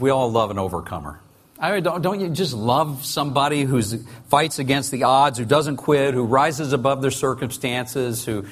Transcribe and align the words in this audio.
we 0.00 0.10
all 0.10 0.30
love 0.30 0.50
an 0.50 0.58
overcomer. 0.58 1.20
I 1.58 1.72
mean, 1.72 1.82
don't, 1.82 2.00
don't 2.00 2.20
you 2.20 2.30
just 2.30 2.54
love 2.54 3.04
somebody 3.04 3.64
who 3.64 3.82
fights 4.28 4.58
against 4.58 4.90
the 4.90 5.02
odds, 5.04 5.38
who 5.38 5.44
doesn't 5.44 5.76
quit, 5.76 6.14
who 6.14 6.24
rises 6.24 6.72
above 6.72 7.02
their 7.02 7.10
circumstances, 7.10 8.24
who 8.24 8.46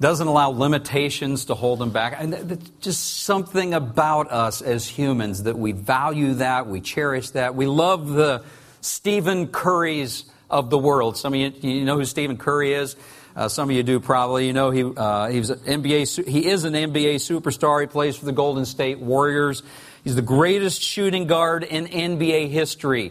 doesn't 0.00 0.26
allow 0.26 0.48
limitations 0.48 1.46
to 1.46 1.54
hold 1.54 1.78
them 1.78 1.90
back? 1.90 2.16
And 2.18 2.70
just 2.80 3.22
something 3.24 3.74
about 3.74 4.32
us 4.32 4.62
as 4.62 4.88
humans 4.88 5.42
that 5.42 5.58
we 5.58 5.72
value 5.72 6.34
that, 6.34 6.66
we 6.66 6.80
cherish 6.80 7.30
that. 7.30 7.54
We 7.54 7.66
love 7.66 8.08
the 8.08 8.44
Stephen 8.80 9.48
Currys 9.48 10.24
of 10.48 10.70
the 10.70 10.78
world. 10.78 11.18
Some 11.18 11.34
of 11.34 11.40
you, 11.40 11.52
you 11.60 11.84
know 11.84 11.98
who 11.98 12.04
Stephen 12.06 12.38
Curry 12.38 12.72
is? 12.72 12.96
Uh, 13.34 13.48
some 13.48 13.68
of 13.68 13.76
you 13.76 13.82
do 13.82 14.00
probably. 14.00 14.46
You 14.46 14.54
know 14.54 14.70
he 14.70 14.82
uh, 14.82 15.28
he 15.28 15.38
was 15.38 15.50
NBA. 15.50 16.26
He 16.26 16.46
is 16.46 16.64
an 16.64 16.72
NBA 16.72 17.16
superstar. 17.16 17.82
He 17.82 17.86
plays 17.86 18.16
for 18.16 18.24
the 18.24 18.32
Golden 18.32 18.64
State 18.64 18.98
Warriors. 18.98 19.62
He's 20.06 20.14
the 20.14 20.22
greatest 20.22 20.82
shooting 20.82 21.26
guard 21.26 21.64
in 21.64 21.88
NBA 21.88 22.48
history. 22.48 23.10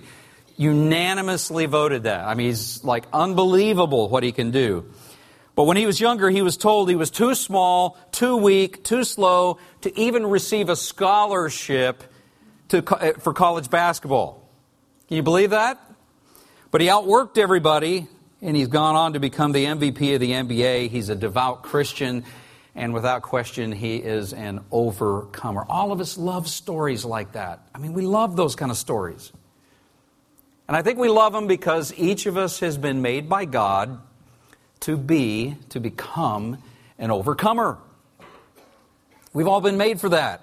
Unanimously 0.56 1.66
voted 1.66 2.04
that. 2.04 2.26
I 2.26 2.36
mean, 2.36 2.48
he's 2.48 2.86
like 2.86 3.04
unbelievable 3.12 4.08
what 4.08 4.24
he 4.24 4.32
can 4.32 4.52
do. 4.52 4.86
But 5.56 5.66
when 5.66 5.76
he 5.76 5.86
was 5.86 6.00
younger, 6.00 6.30
he 6.30 6.42
was 6.42 6.56
told 6.56 6.88
he 6.88 6.96
was 6.96 7.12
too 7.12 7.36
small, 7.36 7.98
too 8.14 8.38
weak, 8.38 8.86
too 8.86 9.04
slow 9.04 9.60
to 9.82 10.00
even 10.00 10.26
receive 10.26 10.70
a 10.70 10.78
scholarship 10.78 12.02
to, 12.70 12.82
eh, 13.02 13.12
for 13.20 13.34
college 13.34 13.70
basketball. 13.70 14.48
Can 15.10 15.18
you 15.18 15.24
believe 15.24 15.50
that? 15.50 15.78
But 16.72 16.80
he 16.80 16.88
outworked 16.88 17.38
everybody 17.38 18.08
and 18.42 18.56
he's 18.56 18.70
gone 18.70 18.96
on 18.96 19.12
to 19.14 19.20
become 19.20 19.52
the 19.52 19.66
MVP 19.66 20.14
of 20.14 20.22
the 20.22 20.32
NBA. 20.32 20.88
He's 20.88 21.10
a 21.10 21.16
devout 21.16 21.62
Christian, 21.62 22.24
and 22.76 22.94
without 22.94 23.22
question, 23.22 23.72
he 23.72 23.96
is 23.96 24.34
an 24.34 24.60
overcomer. 24.72 25.66
All 25.68 25.92
of 25.92 26.02
us 26.02 26.18
love 26.18 26.48
stories 26.48 27.06
like 27.06 27.32
that. 27.32 27.68
I 27.74 27.78
mean, 27.78 27.94
we 27.94 28.02
love 28.02 28.36
those 28.36 28.56
kind 28.56 28.70
of 28.70 28.78
stories. 28.78 29.32
And 30.68 30.76
I 30.76 30.82
think 30.82 31.00
we 31.00 31.10
love 31.10 31.32
them 31.32 31.48
because 31.48 31.94
each 31.98 32.26
of 32.26 32.38
us 32.38 32.60
has 32.60 32.78
been 32.78 33.02
made 33.02 33.30
by 33.30 33.46
God 33.46 34.00
to 34.82 34.98
be, 34.98 35.56
to 35.70 35.80
become 35.80 36.62
an 37.00 37.12
overcomer. 37.12 37.78
We've 39.32 39.48
all 39.48 39.62
been 39.62 39.78
made 39.78 40.02
for 40.02 40.10
that. 40.10 40.42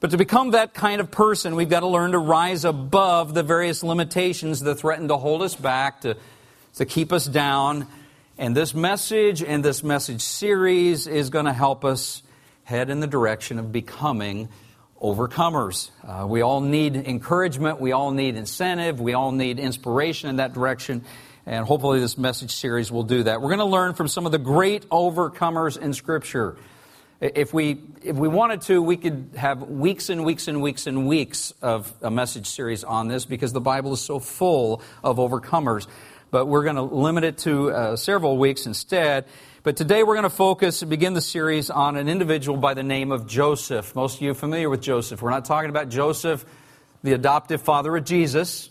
But 0.00 0.12
to 0.12 0.16
become 0.16 0.52
that 0.52 0.74
kind 0.74 1.00
of 1.00 1.10
person, 1.10 1.54
we've 1.54 1.68
got 1.68 1.80
to 1.80 1.86
learn 1.86 2.12
to 2.12 2.18
rise 2.18 2.64
above 2.64 3.34
the 3.34 3.42
various 3.42 3.82
limitations 3.82 4.60
that 4.60 4.76
threaten 4.76 5.08
to 5.08 5.16
hold 5.16 5.42
us 5.42 5.54
back, 5.54 6.02
to 6.02 6.16
to 6.76 6.84
keep 6.84 7.12
us 7.12 7.26
down. 7.26 7.86
And 8.38 8.54
this 8.54 8.74
message 8.74 9.42
and 9.42 9.64
this 9.64 9.82
message 9.82 10.20
series 10.20 11.06
is 11.06 11.30
going 11.30 11.46
to 11.46 11.54
help 11.54 11.86
us 11.86 12.22
head 12.64 12.90
in 12.90 13.00
the 13.00 13.06
direction 13.06 13.58
of 13.58 13.72
becoming 13.72 14.50
overcomers. 15.00 15.90
Uh, 16.06 16.26
we 16.26 16.42
all 16.42 16.60
need 16.60 16.96
encouragement, 16.96 17.80
we 17.80 17.92
all 17.92 18.10
need 18.10 18.36
incentive, 18.36 19.00
we 19.00 19.14
all 19.14 19.32
need 19.32 19.58
inspiration 19.58 20.28
in 20.28 20.36
that 20.36 20.52
direction. 20.52 21.02
And 21.46 21.64
hopefully, 21.64 21.98
this 21.98 22.18
message 22.18 22.50
series 22.50 22.92
will 22.92 23.04
do 23.04 23.22
that. 23.22 23.40
We're 23.40 23.48
going 23.48 23.60
to 23.60 23.64
learn 23.64 23.94
from 23.94 24.06
some 24.06 24.26
of 24.26 24.32
the 24.32 24.38
great 24.38 24.86
overcomers 24.90 25.78
in 25.78 25.94
Scripture. 25.94 26.58
If 27.22 27.54
we, 27.54 27.80
if 28.02 28.16
we 28.16 28.28
wanted 28.28 28.60
to, 28.62 28.82
we 28.82 28.98
could 28.98 29.30
have 29.36 29.62
weeks 29.62 30.10
and 30.10 30.26
weeks 30.26 30.48
and 30.48 30.60
weeks 30.60 30.86
and 30.86 31.08
weeks 31.08 31.54
of 31.62 31.90
a 32.02 32.10
message 32.10 32.48
series 32.48 32.84
on 32.84 33.08
this 33.08 33.24
because 33.24 33.54
the 33.54 33.62
Bible 33.62 33.94
is 33.94 34.02
so 34.02 34.18
full 34.18 34.82
of 35.02 35.16
overcomers 35.16 35.86
but 36.30 36.46
we're 36.46 36.64
going 36.64 36.76
to 36.76 36.82
limit 36.82 37.24
it 37.24 37.38
to 37.38 37.70
uh, 37.70 37.96
several 37.96 38.38
weeks 38.38 38.66
instead. 38.66 39.24
But 39.62 39.76
today 39.76 40.02
we're 40.02 40.14
going 40.14 40.24
to 40.24 40.30
focus 40.30 40.82
and 40.82 40.90
begin 40.90 41.14
the 41.14 41.20
series 41.20 41.70
on 41.70 41.96
an 41.96 42.08
individual 42.08 42.58
by 42.58 42.74
the 42.74 42.82
name 42.82 43.12
of 43.12 43.26
Joseph. 43.26 43.94
Most 43.94 44.16
of 44.16 44.22
you 44.22 44.30
are 44.30 44.34
familiar 44.34 44.70
with 44.70 44.80
Joseph. 44.80 45.22
We're 45.22 45.30
not 45.30 45.44
talking 45.44 45.70
about 45.70 45.88
Joseph, 45.88 46.44
the 47.02 47.12
adoptive 47.12 47.62
father 47.62 47.96
of 47.96 48.04
Jesus. 48.04 48.70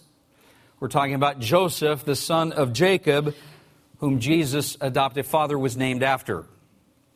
We're 0.79 0.89
talking 0.89 1.15
about 1.15 1.39
Joseph, 1.39 2.03
the 2.03 2.15
son 2.15 2.51
of 2.51 2.73
Jacob, 2.73 3.33
whom 3.99 4.19
Jesus' 4.19 4.77
adoptive 4.79 5.25
father 5.25 5.57
was 5.57 5.77
named 5.77 6.03
after. 6.03 6.45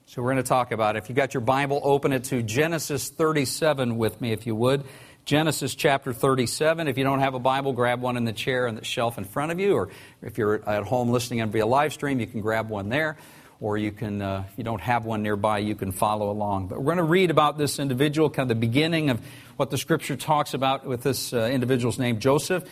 So 0.05 0.23
we're 0.23 0.31
going 0.31 0.43
to 0.43 0.49
talk 0.49 0.71
about 0.71 0.95
it. 0.95 1.03
If 1.03 1.09
you 1.09 1.15
got 1.15 1.35
your 1.35 1.41
Bible, 1.41 1.79
open 1.83 2.13
it 2.13 2.23
to 2.25 2.41
Genesis 2.41 3.09
37 3.09 3.97
with 3.97 4.19
me, 4.19 4.31
if 4.31 4.47
you 4.47 4.55
would. 4.55 4.83
Genesis 5.29 5.75
chapter 5.75 6.11
37. 6.11 6.87
If 6.87 6.97
you 6.97 7.03
don't 7.03 7.19
have 7.19 7.35
a 7.35 7.39
Bible, 7.39 7.71
grab 7.71 8.01
one 8.01 8.17
in 8.17 8.25
the 8.25 8.33
chair 8.33 8.65
and 8.65 8.75
the 8.75 8.83
shelf 8.83 9.19
in 9.19 9.25
front 9.25 9.51
of 9.51 9.59
you, 9.59 9.75
or 9.75 9.89
if 10.23 10.39
you're 10.39 10.67
at 10.67 10.85
home 10.85 11.11
listening 11.11 11.47
via 11.51 11.67
live 11.67 11.93
stream, 11.93 12.19
you 12.19 12.25
can 12.25 12.41
grab 12.41 12.67
one 12.67 12.89
there, 12.89 13.15
or 13.59 13.77
you 13.77 13.91
can, 13.91 14.23
uh, 14.23 14.45
if 14.51 14.57
you 14.57 14.63
don't 14.63 14.81
have 14.81 15.05
one 15.05 15.21
nearby, 15.21 15.59
you 15.59 15.75
can 15.75 15.91
follow 15.91 16.31
along. 16.31 16.65
But 16.65 16.79
we're 16.79 16.95
going 16.95 16.97
to 16.97 17.03
read 17.03 17.29
about 17.29 17.59
this 17.59 17.77
individual, 17.77 18.31
kind 18.31 18.49
of 18.49 18.57
the 18.57 18.59
beginning 18.59 19.11
of 19.11 19.21
what 19.55 19.69
the 19.69 19.77
Scripture 19.77 20.15
talks 20.15 20.55
about 20.55 20.83
with 20.87 21.03
this 21.03 21.31
uh, 21.31 21.41
individual's 21.41 21.99
name, 21.99 22.19
Joseph. 22.19 22.67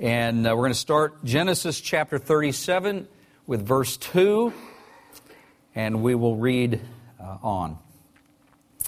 And 0.00 0.44
uh, 0.44 0.56
we're 0.56 0.62
going 0.62 0.72
to 0.72 0.78
start 0.80 1.22
Genesis 1.22 1.80
chapter 1.80 2.18
37 2.18 3.06
with 3.46 3.64
verse 3.64 3.96
2, 3.96 4.52
and 5.76 6.02
we 6.02 6.16
will 6.16 6.34
read 6.34 6.80
uh, 7.20 7.38
on. 7.44 7.78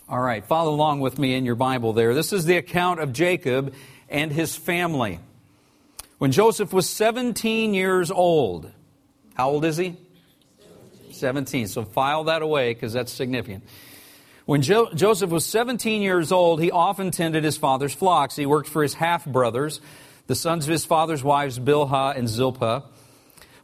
All 0.07 0.21
right, 0.21 0.45
follow 0.45 0.75
along 0.75 1.01
with 1.01 1.19
me 1.19 1.35
in 1.35 1.47
your 1.47 1.55
Bible 1.55 1.95
there. 1.95 2.15
This 2.15 2.35
is 2.35 2.45
the 2.45 2.59
account 2.59 3.01
of 3.01 3.15
Jacob 3.15 3.75
and 4.11 4.31
his 4.31 4.55
family. 4.55 5.19
When 6.19 6.31
Joseph 6.31 6.75
was 6.75 6.89
17 6.91 7.73
years 7.73 8.11
old, 8.11 8.71
how 9.35 9.51
old 9.51 9.65
is 9.65 9.79
he? 9.79 9.97
17. 11.11 11.69
So 11.69 11.85
file 11.85 12.25
that 12.25 12.43
away 12.43 12.75
because 12.75 12.93
that's 12.93 13.13
significant. 13.13 13.65
When 14.45 14.61
jo- 14.61 14.93
Joseph 14.95 15.31
was 15.31 15.47
17 15.47 16.03
years 16.03 16.33
old, 16.33 16.61
he 16.61 16.71
often 16.71 17.11
tended 17.11 17.43
his 17.43 17.57
father's 17.57 17.95
flocks. 17.95 18.37
He 18.37 18.45
worked 18.45 18.69
for 18.69 18.83
his 18.83 18.93
half 18.93 19.25
brothers, 19.25 19.81
the 20.27 20.35
sons 20.35 20.67
of 20.67 20.71
his 20.71 20.85
father's 20.85 21.25
wives, 21.25 21.59
Bilhah 21.59 22.15
and 22.15 22.29
Zilpah. 22.29 22.85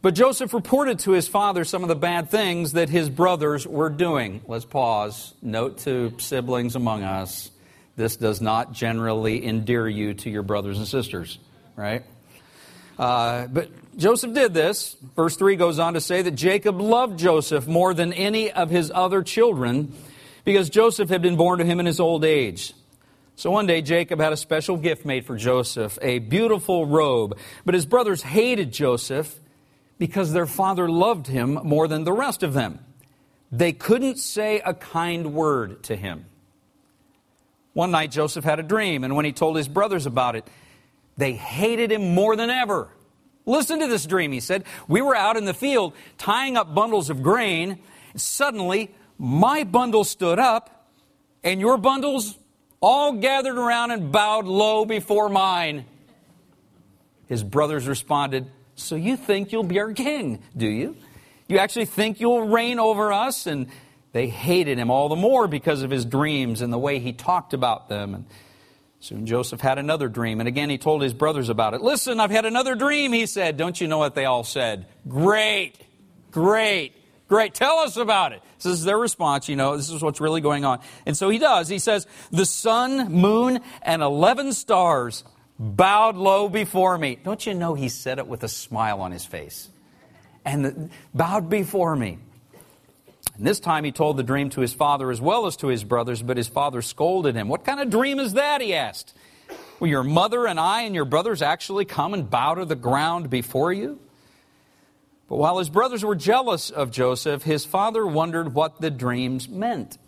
But 0.02 0.14
Joseph 0.14 0.54
reported 0.54 1.00
to 1.00 1.10
his 1.10 1.28
father 1.28 1.64
some 1.64 1.82
of 1.82 1.88
the 1.88 1.94
bad 1.94 2.30
things 2.30 2.72
that 2.72 2.88
his 2.88 3.10
brothers 3.10 3.66
were 3.66 3.90
doing. 3.90 4.40
Let's 4.46 4.64
pause. 4.64 5.34
Note 5.42 5.78
to 5.80 6.14
siblings 6.18 6.74
among 6.74 7.02
us 7.02 7.50
this 7.96 8.16
does 8.16 8.40
not 8.40 8.72
generally 8.72 9.44
endear 9.46 9.86
you 9.86 10.14
to 10.14 10.30
your 10.30 10.42
brothers 10.42 10.78
and 10.78 10.88
sisters, 10.88 11.38
right? 11.76 12.02
Uh, 12.98 13.46
but 13.46 13.68
Joseph 13.98 14.32
did 14.32 14.54
this. 14.54 14.96
Verse 15.16 15.36
3 15.36 15.56
goes 15.56 15.78
on 15.78 15.92
to 15.92 16.00
say 16.00 16.22
that 16.22 16.30
Jacob 16.30 16.80
loved 16.80 17.18
Joseph 17.18 17.66
more 17.66 17.92
than 17.92 18.14
any 18.14 18.50
of 18.50 18.70
his 18.70 18.90
other 18.94 19.22
children 19.22 19.92
because 20.44 20.70
Joseph 20.70 21.10
had 21.10 21.20
been 21.20 21.36
born 21.36 21.58
to 21.58 21.64
him 21.66 21.78
in 21.78 21.84
his 21.84 22.00
old 22.00 22.24
age. 22.24 22.72
So 23.36 23.50
one 23.50 23.66
day 23.66 23.82
Jacob 23.82 24.18
had 24.18 24.32
a 24.32 24.36
special 24.36 24.78
gift 24.78 25.04
made 25.04 25.26
for 25.26 25.36
Joseph, 25.36 25.98
a 26.00 26.20
beautiful 26.20 26.86
robe. 26.86 27.36
But 27.66 27.74
his 27.74 27.84
brothers 27.84 28.22
hated 28.22 28.72
Joseph 28.72 29.38
because 30.00 30.32
their 30.32 30.46
father 30.46 30.88
loved 30.88 31.26
him 31.26 31.60
more 31.62 31.86
than 31.86 32.04
the 32.04 32.12
rest 32.12 32.42
of 32.42 32.54
them. 32.54 32.78
They 33.52 33.72
couldn't 33.72 34.18
say 34.18 34.60
a 34.60 34.72
kind 34.72 35.34
word 35.34 35.82
to 35.84 35.94
him. 35.94 36.24
One 37.74 37.90
night, 37.90 38.10
Joseph 38.10 38.42
had 38.42 38.58
a 38.58 38.62
dream, 38.62 39.04
and 39.04 39.14
when 39.14 39.26
he 39.26 39.32
told 39.32 39.58
his 39.58 39.68
brothers 39.68 40.06
about 40.06 40.36
it, 40.36 40.48
they 41.18 41.34
hated 41.34 41.92
him 41.92 42.14
more 42.14 42.34
than 42.34 42.48
ever. 42.48 42.88
Listen 43.44 43.80
to 43.80 43.88
this 43.88 44.06
dream, 44.06 44.32
he 44.32 44.40
said. 44.40 44.64
We 44.88 45.02
were 45.02 45.14
out 45.14 45.36
in 45.36 45.44
the 45.44 45.52
field 45.52 45.92
tying 46.16 46.56
up 46.56 46.74
bundles 46.74 47.10
of 47.10 47.22
grain. 47.22 47.78
Suddenly, 48.16 48.94
my 49.18 49.64
bundle 49.64 50.04
stood 50.04 50.38
up, 50.38 50.88
and 51.44 51.60
your 51.60 51.76
bundles 51.76 52.38
all 52.80 53.12
gathered 53.12 53.58
around 53.58 53.90
and 53.90 54.10
bowed 54.10 54.46
low 54.46 54.86
before 54.86 55.28
mine. 55.28 55.84
His 57.26 57.44
brothers 57.44 57.86
responded, 57.86 58.50
so 58.80 58.96
you 58.96 59.16
think 59.16 59.52
you'll 59.52 59.62
be 59.62 59.78
our 59.78 59.92
king, 59.92 60.42
do 60.56 60.66
you? 60.66 60.96
You 61.48 61.58
actually 61.58 61.86
think 61.86 62.20
you'll 62.20 62.48
reign 62.48 62.78
over 62.78 63.12
us? 63.12 63.46
And 63.46 63.66
they 64.12 64.28
hated 64.28 64.78
him 64.78 64.90
all 64.90 65.08
the 65.08 65.16
more 65.16 65.48
because 65.48 65.82
of 65.82 65.90
his 65.90 66.04
dreams 66.04 66.62
and 66.62 66.72
the 66.72 66.78
way 66.78 66.98
he 66.98 67.12
talked 67.12 67.54
about 67.54 67.88
them. 67.88 68.14
And 68.14 68.26
soon 69.00 69.26
Joseph 69.26 69.60
had 69.60 69.78
another 69.78 70.08
dream. 70.08 70.40
And 70.40 70.48
again, 70.48 70.70
he 70.70 70.78
told 70.78 71.02
his 71.02 71.12
brothers 71.12 71.48
about 71.48 71.74
it. 71.74 71.80
Listen, 71.80 72.20
I've 72.20 72.30
had 72.30 72.44
another 72.44 72.74
dream, 72.74 73.12
he 73.12 73.26
said. 73.26 73.56
Don't 73.56 73.80
you 73.80 73.88
know 73.88 73.98
what 73.98 74.14
they 74.14 74.24
all 74.24 74.44
said? 74.44 74.86
Great, 75.08 75.74
great, 76.30 76.94
great. 77.28 77.54
Tell 77.54 77.78
us 77.78 77.96
about 77.96 78.32
it. 78.32 78.42
This 78.56 78.66
is 78.66 78.84
their 78.84 78.98
response, 78.98 79.48
you 79.48 79.56
know, 79.56 79.76
this 79.76 79.90
is 79.90 80.02
what's 80.02 80.20
really 80.20 80.40
going 80.40 80.64
on. 80.64 80.80
And 81.06 81.16
so 81.16 81.30
he 81.30 81.38
does. 81.38 81.68
He 81.68 81.78
says, 81.78 82.06
The 82.30 82.44
sun, 82.44 83.12
moon, 83.12 83.60
and 83.82 84.02
11 84.02 84.52
stars 84.52 85.24
bowed 85.60 86.16
low 86.16 86.48
before 86.48 86.96
me. 86.96 87.18
Don't 87.22 87.46
you 87.46 87.52
know 87.52 87.74
he 87.74 87.90
said 87.90 88.18
it 88.18 88.26
with 88.26 88.42
a 88.42 88.48
smile 88.48 89.02
on 89.02 89.12
his 89.12 89.26
face? 89.26 89.68
And 90.44 90.64
the, 90.64 90.90
bowed 91.14 91.50
before 91.50 91.94
me. 91.94 92.18
And 93.36 93.46
this 93.46 93.60
time 93.60 93.84
he 93.84 93.92
told 93.92 94.16
the 94.16 94.22
dream 94.22 94.48
to 94.50 94.62
his 94.62 94.72
father 94.72 95.10
as 95.10 95.20
well 95.20 95.46
as 95.46 95.56
to 95.56 95.66
his 95.66 95.84
brothers, 95.84 96.22
but 96.22 96.38
his 96.38 96.48
father 96.48 96.80
scolded 96.80 97.34
him. 97.36 97.48
What 97.48 97.64
kind 97.64 97.78
of 97.78 97.90
dream 97.90 98.18
is 98.18 98.32
that? 98.32 98.62
He 98.62 98.74
asked. 98.74 99.14
Will 99.78 99.88
your 99.88 100.02
mother 100.02 100.46
and 100.46 100.58
I 100.58 100.82
and 100.82 100.94
your 100.94 101.04
brothers 101.04 101.42
actually 101.42 101.84
come 101.84 102.14
and 102.14 102.28
bow 102.28 102.54
to 102.54 102.64
the 102.64 102.74
ground 102.74 103.28
before 103.28 103.72
you? 103.72 103.98
But 105.28 105.36
while 105.36 105.58
his 105.58 105.70
brothers 105.70 106.04
were 106.04 106.16
jealous 106.16 106.70
of 106.70 106.90
Joseph, 106.90 107.42
his 107.42 107.64
father 107.64 108.06
wondered 108.06 108.54
what 108.54 108.80
the 108.80 108.90
dreams 108.90 109.48
meant. 109.48 109.98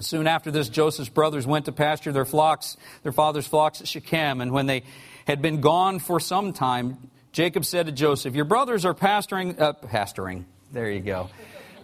Soon 0.00 0.26
after 0.26 0.50
this, 0.50 0.68
Joseph's 0.68 1.08
brothers 1.08 1.46
went 1.46 1.64
to 1.64 1.72
pasture 1.72 2.12
their 2.12 2.24
flocks, 2.24 2.76
their 3.02 3.12
father's 3.12 3.46
flocks 3.46 3.80
at 3.80 3.88
Shechem. 3.88 4.40
And 4.40 4.52
when 4.52 4.66
they 4.66 4.84
had 5.26 5.42
been 5.42 5.60
gone 5.60 5.98
for 5.98 6.20
some 6.20 6.52
time, 6.52 7.10
Jacob 7.32 7.64
said 7.64 7.86
to 7.86 7.92
Joseph, 7.92 8.34
Your 8.34 8.44
brothers 8.44 8.84
are 8.84 8.94
pasturing, 8.94 9.60
uh, 9.60 9.72
pasturing, 9.72 10.46
there 10.72 10.90
you 10.90 11.00
go. 11.00 11.30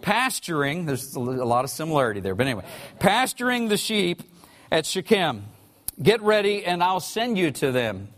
Pasturing, 0.01 0.85
there's 0.85 1.15
a 1.15 1.19
lot 1.19 1.63
of 1.63 1.71
similarity 1.71 2.19
there, 2.19 2.35
but 2.35 2.45
anyway, 2.45 2.63
pasturing 2.99 3.67
the 3.67 3.77
sheep 3.77 4.21
at 4.71 4.85
Shechem. 4.85 5.45
Get 6.01 6.21
ready, 6.21 6.65
and 6.65 6.83
I'll 6.83 6.99
send 6.99 7.37
you 7.37 7.51
to 7.51 7.71
them. 7.71 8.09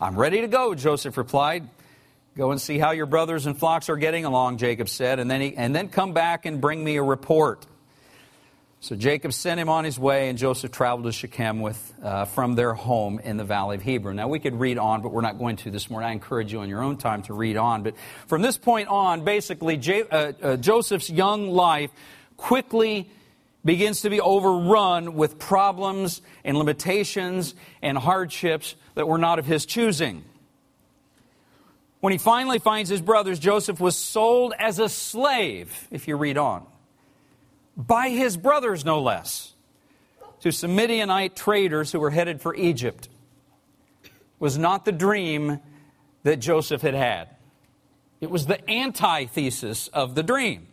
I'm 0.00 0.16
ready 0.16 0.40
to 0.40 0.48
go, 0.48 0.74
Joseph 0.74 1.16
replied. 1.16 1.68
Go 2.36 2.50
and 2.50 2.60
see 2.60 2.78
how 2.78 2.90
your 2.90 3.06
brothers 3.06 3.46
and 3.46 3.56
flocks 3.56 3.88
are 3.88 3.96
getting 3.96 4.24
along, 4.24 4.58
Jacob 4.58 4.88
said, 4.88 5.18
and 5.20 5.30
then, 5.30 5.40
he, 5.40 5.56
and 5.56 5.74
then 5.74 5.88
come 5.88 6.12
back 6.12 6.46
and 6.46 6.60
bring 6.60 6.82
me 6.82 6.96
a 6.96 7.02
report. 7.02 7.66
So 8.84 8.94
Jacob 8.94 9.32
sent 9.32 9.58
him 9.58 9.70
on 9.70 9.86
his 9.86 9.98
way, 9.98 10.28
and 10.28 10.36
Joseph 10.36 10.70
traveled 10.70 11.06
to 11.06 11.12
Shechem 11.12 11.62
with, 11.62 11.94
uh, 12.02 12.26
from 12.26 12.54
their 12.54 12.74
home 12.74 13.18
in 13.18 13.38
the 13.38 13.44
valley 13.44 13.76
of 13.76 13.82
Hebron. 13.82 14.14
Now, 14.14 14.28
we 14.28 14.38
could 14.38 14.60
read 14.60 14.76
on, 14.76 15.00
but 15.00 15.10
we're 15.10 15.22
not 15.22 15.38
going 15.38 15.56
to 15.56 15.70
this 15.70 15.88
morning. 15.88 16.10
I 16.10 16.12
encourage 16.12 16.52
you 16.52 16.60
on 16.60 16.68
your 16.68 16.82
own 16.82 16.98
time 16.98 17.22
to 17.22 17.32
read 17.32 17.56
on. 17.56 17.82
But 17.82 17.94
from 18.26 18.42
this 18.42 18.58
point 18.58 18.90
on, 18.90 19.24
basically, 19.24 19.78
J- 19.78 20.02
uh, 20.02 20.32
uh, 20.42 20.56
Joseph's 20.58 21.08
young 21.08 21.48
life 21.48 21.92
quickly 22.36 23.08
begins 23.64 24.02
to 24.02 24.10
be 24.10 24.20
overrun 24.20 25.14
with 25.14 25.38
problems 25.38 26.20
and 26.44 26.58
limitations 26.58 27.54
and 27.80 27.96
hardships 27.96 28.74
that 28.96 29.08
were 29.08 29.16
not 29.16 29.38
of 29.38 29.46
his 29.46 29.64
choosing. 29.64 30.22
When 32.00 32.12
he 32.12 32.18
finally 32.18 32.58
finds 32.58 32.90
his 32.90 33.00
brothers, 33.00 33.38
Joseph 33.38 33.80
was 33.80 33.96
sold 33.96 34.52
as 34.58 34.78
a 34.78 34.90
slave, 34.90 35.88
if 35.90 36.06
you 36.06 36.16
read 36.16 36.36
on 36.36 36.66
by 37.76 38.10
his 38.10 38.36
brothers, 38.36 38.84
no 38.84 39.00
less, 39.00 39.52
to 40.40 40.52
some 40.52 40.74
Midianite 40.74 41.36
traders 41.36 41.92
who 41.92 42.00
were 42.00 42.10
headed 42.10 42.40
for 42.40 42.54
Egypt. 42.54 43.08
Was 44.38 44.58
not 44.58 44.84
the 44.84 44.92
dream 44.92 45.60
that 46.22 46.36
Joseph 46.36 46.82
had 46.82 46.94
had. 46.94 47.28
It 48.20 48.30
was 48.30 48.46
the 48.46 48.70
antithesis 48.70 49.88
of 49.88 50.14
the 50.14 50.22
dream. 50.22 50.66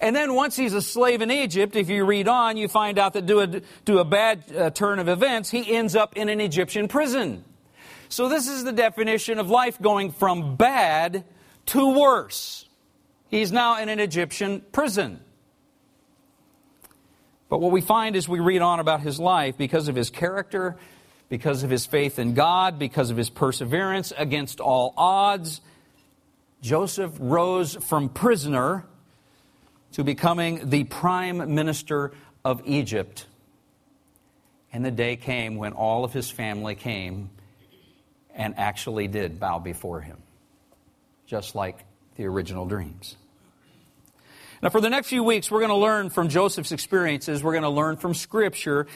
And 0.00 0.16
then 0.16 0.34
once 0.34 0.56
he's 0.56 0.72
a 0.72 0.80
slave 0.80 1.20
in 1.20 1.30
Egypt, 1.30 1.76
if 1.76 1.90
you 1.90 2.04
read 2.04 2.26
on, 2.26 2.56
you 2.56 2.68
find 2.68 2.98
out 2.98 3.12
that 3.12 3.26
due 3.26 3.40
a, 3.40 3.98
a 3.98 4.04
bad 4.04 4.44
uh, 4.56 4.70
turn 4.70 4.98
of 4.98 5.08
events, 5.08 5.50
he 5.50 5.74
ends 5.74 5.94
up 5.94 6.16
in 6.16 6.28
an 6.28 6.40
Egyptian 6.40 6.88
prison. 6.88 7.44
So 8.08 8.28
this 8.28 8.48
is 8.48 8.64
the 8.64 8.72
definition 8.72 9.38
of 9.38 9.50
life 9.50 9.80
going 9.80 10.10
from 10.10 10.56
bad 10.56 11.24
to 11.66 11.98
worse. 11.98 12.66
He's 13.28 13.52
now 13.52 13.80
in 13.80 13.88
an 13.88 14.00
Egyptian 14.00 14.62
prison. 14.72 15.20
But 17.50 17.60
what 17.60 17.72
we 17.72 17.80
find 17.80 18.14
as 18.14 18.28
we 18.28 18.38
read 18.38 18.62
on 18.62 18.78
about 18.78 19.00
his 19.00 19.18
life, 19.18 19.58
because 19.58 19.88
of 19.88 19.96
his 19.96 20.08
character, 20.08 20.76
because 21.28 21.64
of 21.64 21.68
his 21.68 21.84
faith 21.84 22.20
in 22.20 22.32
God, 22.32 22.78
because 22.78 23.10
of 23.10 23.16
his 23.16 23.28
perseverance 23.28 24.12
against 24.16 24.60
all 24.60 24.94
odds, 24.96 25.60
Joseph 26.62 27.12
rose 27.18 27.74
from 27.74 28.08
prisoner 28.08 28.86
to 29.92 30.04
becoming 30.04 30.70
the 30.70 30.84
prime 30.84 31.54
minister 31.54 32.12
of 32.44 32.62
Egypt. 32.66 33.26
And 34.72 34.84
the 34.84 34.92
day 34.92 35.16
came 35.16 35.56
when 35.56 35.72
all 35.72 36.04
of 36.04 36.12
his 36.12 36.30
family 36.30 36.76
came 36.76 37.30
and 38.32 38.54
actually 38.58 39.08
did 39.08 39.40
bow 39.40 39.58
before 39.58 40.00
him, 40.00 40.18
just 41.26 41.56
like 41.56 41.84
the 42.14 42.26
original 42.26 42.66
dreams. 42.66 43.16
Now, 44.62 44.68
for 44.68 44.82
the 44.82 44.90
next 44.90 45.08
few 45.08 45.24
weeks, 45.24 45.50
we're 45.50 45.60
going 45.60 45.70
to 45.70 45.76
learn 45.76 46.10
from 46.10 46.28
Joseph's 46.28 46.70
experiences. 46.70 47.42
We're 47.42 47.52
going 47.52 47.62
to 47.62 47.70
learn 47.70 47.96
from 47.96 48.12
Scripture 48.12 48.86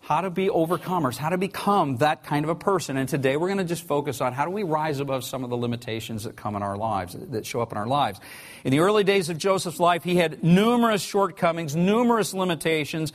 how 0.00 0.20
to 0.20 0.30
be 0.30 0.48
overcomers, 0.48 1.16
how 1.16 1.28
to 1.28 1.38
become 1.38 1.98
that 1.98 2.24
kind 2.24 2.44
of 2.44 2.48
a 2.48 2.56
person. 2.56 2.96
And 2.96 3.08
today 3.08 3.36
we're 3.36 3.46
going 3.46 3.58
to 3.58 3.64
just 3.64 3.86
focus 3.86 4.20
on 4.20 4.32
how 4.32 4.44
do 4.44 4.50
we 4.50 4.64
rise 4.64 4.98
above 4.98 5.22
some 5.22 5.44
of 5.44 5.50
the 5.50 5.56
limitations 5.56 6.24
that 6.24 6.34
come 6.34 6.56
in 6.56 6.62
our 6.64 6.76
lives, 6.76 7.14
that 7.16 7.46
show 7.46 7.60
up 7.60 7.70
in 7.70 7.78
our 7.78 7.86
lives. 7.86 8.18
In 8.64 8.72
the 8.72 8.80
early 8.80 9.04
days 9.04 9.28
of 9.28 9.38
Joseph's 9.38 9.78
life, 9.78 10.02
he 10.02 10.16
had 10.16 10.42
numerous 10.42 11.02
shortcomings, 11.02 11.76
numerous 11.76 12.34
limitations, 12.34 13.12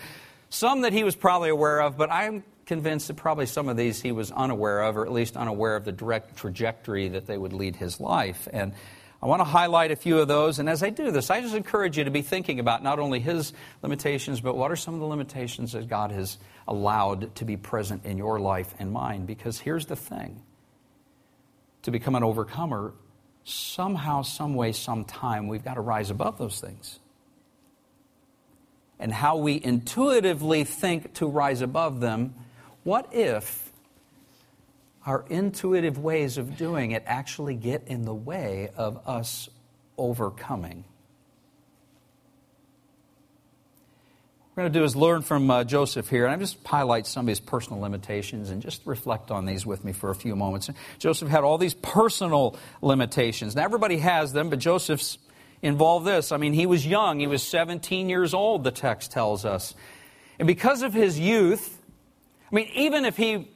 some 0.50 0.82
that 0.82 0.94
he 0.94 1.04
was 1.04 1.18
probably 1.18 1.50
aware 1.50 1.82
of, 1.82 1.98
but 1.98 2.10
I'm 2.10 2.46
convinced 2.66 3.10
that 3.10 3.18
probably 3.18 3.48
some 3.48 3.68
of 3.68 3.76
these 3.76 4.02
he 4.02 4.14
was 4.14 4.32
unaware 4.32 4.84
of, 4.84 4.96
or 4.96 5.06
at 5.06 5.12
least 5.12 5.36
unaware 5.36 5.76
of 5.76 5.84
the 5.84 5.92
direct 5.92 6.38
trajectory 6.38 7.10
that 7.10 7.28
they 7.28 7.38
would 7.38 7.52
lead 7.52 7.76
his 7.76 8.00
life. 8.00 8.48
And 8.54 8.72
I 9.24 9.28
want 9.28 9.42
to 9.42 9.46
highlight 9.46 9.92
a 9.92 9.96
few 9.96 10.18
of 10.18 10.28
those, 10.28 10.58
and 10.58 10.68
as 10.68 10.82
I 10.82 10.90
do 10.90 11.12
this, 11.12 11.30
I 11.30 11.42
just 11.42 11.54
encourage 11.54 11.98
you 11.98 12.06
to 12.06 12.12
be 12.12 12.24
thinking 12.24 12.60
about 12.60 12.82
not 12.82 12.98
only 12.98 13.20
his 13.20 13.54
limitations, 13.84 14.42
but 14.42 14.58
what 14.58 14.72
are 14.72 14.76
some 14.76 14.96
of 14.96 15.00
the 15.00 15.06
limitations 15.06 15.74
that 15.74 15.88
God 15.88 16.12
has 16.12 16.40
allowed 16.68 17.36
to 17.36 17.46
be 17.46 17.58
present 17.58 18.06
in 18.06 18.18
your 18.18 18.40
life 18.40 18.74
and 18.80 18.92
mine. 18.92 19.26
Because 19.26 19.60
here's 19.60 19.86
the 19.86 19.96
thing 19.96 20.42
to 21.84 21.92
become 21.92 22.16
an 22.16 22.24
overcomer, 22.24 22.94
somehow, 23.44 24.22
some 24.22 24.56
way, 24.56 24.72
sometime, 24.72 25.48
we've 25.48 25.64
got 25.64 25.76
to 25.76 25.82
rise 25.82 26.10
above 26.10 26.38
those 26.38 26.60
things. 26.60 27.00
And 29.00 29.12
how 29.12 29.38
we 29.38 29.60
intuitively 29.62 30.64
think 30.64 31.14
to 31.16 31.28
rise 31.28 31.62
above 31.62 32.00
them, 32.00 32.36
what 32.84 33.10
if 33.12 33.71
our 35.06 35.26
intuitive 35.30 35.98
ways 35.98 36.38
of 36.38 36.58
doing 36.58 36.92
it 36.92 37.04
actually 37.06 37.56
get 37.56 37.88
in 37.88 38.04
the 38.04 38.14
way 38.14 38.70
of 38.76 39.08
us 39.08 39.50
overcoming. 39.98 40.84
What 44.54 44.64
we're 44.64 44.64
going 44.64 44.74
to 44.74 44.80
do 44.80 44.86
is 44.86 44.96
learn 44.96 45.22
from 45.22 45.50
uh, 45.50 45.64
Joseph 45.64 46.10
here, 46.10 46.26
and 46.26 46.34
I 46.34 46.38
just 46.38 46.58
highlight 46.68 47.08
some 47.08 47.26
of 47.26 47.30
his 47.30 47.40
personal 47.40 47.80
limitations 47.80 48.50
and 48.50 48.62
just 48.62 48.82
reflect 48.86 49.32
on 49.32 49.46
these 49.46 49.66
with 49.66 49.86
me 49.86 49.94
for 49.94 50.10
a 50.10 50.16
few 50.16 50.36
moments. 50.36 50.70
Joseph 51.00 51.30
had 51.30 51.44
all 51.44 51.58
these 51.58 51.74
personal 51.74 52.58
limitations. 52.82 53.56
Now, 53.56 53.64
everybody 53.64 53.98
has 53.98 54.34
them, 54.34 54.50
but 54.50 54.60
Joseph's 54.60 55.18
involved 55.62 56.06
this. 56.06 56.32
I 56.32 56.38
mean, 56.38 56.54
he 56.54 56.66
was 56.66 56.86
young, 56.86 57.20
he 57.20 57.28
was 57.28 57.44
17 57.44 58.10
years 58.10 58.34
old, 58.34 58.64
the 58.64 58.72
text 58.72 59.12
tells 59.12 59.46
us. 59.46 59.74
And 60.38 60.48
because 60.48 60.82
of 60.82 60.94
his 60.94 61.20
youth, 61.20 61.80
I 62.52 62.56
mean, 62.56 62.68
even 62.74 63.06
if 63.06 63.16
he 63.16 63.48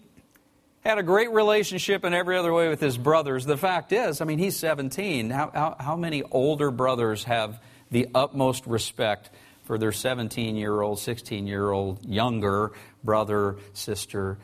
had 0.85 0.99
a 0.99 1.03
great 1.03 1.31
relationship 1.31 2.05
in 2.05 2.13
every 2.13 2.37
other 2.37 2.53
way 2.53 2.69
with 2.69 2.79
his 2.79 2.97
brothers. 2.97 3.45
The 3.45 3.57
fact 3.57 3.91
is, 3.91 4.21
I 4.21 4.25
mean, 4.25 4.37
he's 4.37 4.55
17. 4.57 5.31
How, 5.31 5.51
how, 5.53 5.75
how 5.79 5.95
many 5.95 6.21
older 6.23 6.69
brothers 6.69 7.23
have 7.23 7.59
the 7.89 8.07
utmost 8.13 8.67
respect 8.67 9.31
for 9.63 9.77
their 9.79 9.91
17 9.91 10.55
year 10.55 10.81
old, 10.81 10.99
16 10.99 11.47
year 11.47 11.71
old, 11.71 12.05
younger 12.05 12.71
brother, 13.03 13.57
sister? 13.73 14.37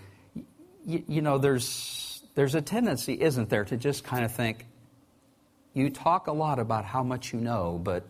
You, 0.85 1.03
you 1.07 1.21
know, 1.21 1.37
there's, 1.37 2.23
there's 2.33 2.55
a 2.55 2.61
tendency, 2.61 3.21
isn't 3.21 3.49
there, 3.49 3.65
to 3.65 3.77
just 3.77 4.03
kind 4.03 4.25
of 4.25 4.33
think, 4.33 4.65
you 5.73 5.89
talk 5.89 6.27
a 6.27 6.33
lot 6.33 6.59
about 6.59 6.85
how 6.85 7.03
much 7.03 7.33
you 7.33 7.39
know, 7.39 7.79
but 7.81 8.03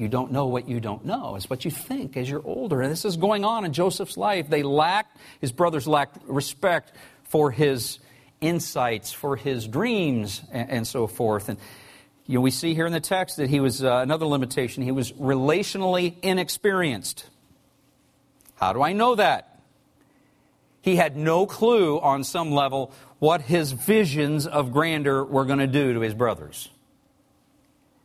you 0.00 0.08
don't 0.08 0.32
know 0.32 0.46
what 0.46 0.66
you 0.66 0.80
don't 0.80 1.04
know. 1.04 1.36
It's 1.36 1.50
what 1.50 1.66
you 1.66 1.70
think 1.70 2.16
as 2.16 2.28
you're 2.28 2.42
older. 2.42 2.80
And 2.80 2.90
this 2.90 3.04
is 3.04 3.18
going 3.18 3.44
on 3.44 3.66
in 3.66 3.74
Joseph's 3.74 4.16
life. 4.16 4.48
They 4.48 4.62
lacked, 4.62 5.18
his 5.42 5.52
brothers 5.52 5.86
lacked 5.86 6.16
respect 6.26 6.92
for 7.24 7.50
his 7.50 7.98
insights, 8.40 9.12
for 9.12 9.36
his 9.36 9.68
dreams, 9.68 10.40
and, 10.50 10.70
and 10.70 10.86
so 10.86 11.06
forth. 11.06 11.50
And 11.50 11.58
you 12.26 12.36
know, 12.36 12.40
we 12.40 12.50
see 12.50 12.74
here 12.74 12.86
in 12.86 12.94
the 12.94 13.00
text 13.00 13.36
that 13.36 13.50
he 13.50 13.60
was 13.60 13.84
uh, 13.84 13.96
another 13.96 14.24
limitation. 14.24 14.82
He 14.82 14.90
was 14.90 15.12
relationally 15.12 16.14
inexperienced. 16.22 17.26
How 18.54 18.72
do 18.72 18.80
I 18.80 18.94
know 18.94 19.16
that? 19.16 19.60
He 20.80 20.96
had 20.96 21.14
no 21.14 21.44
clue 21.44 22.00
on 22.00 22.24
some 22.24 22.52
level 22.52 22.94
what 23.18 23.42
his 23.42 23.72
visions 23.72 24.46
of 24.46 24.72
grandeur 24.72 25.24
were 25.24 25.44
going 25.44 25.58
to 25.58 25.66
do 25.66 25.92
to 25.92 26.00
his 26.00 26.14
brothers. 26.14 26.70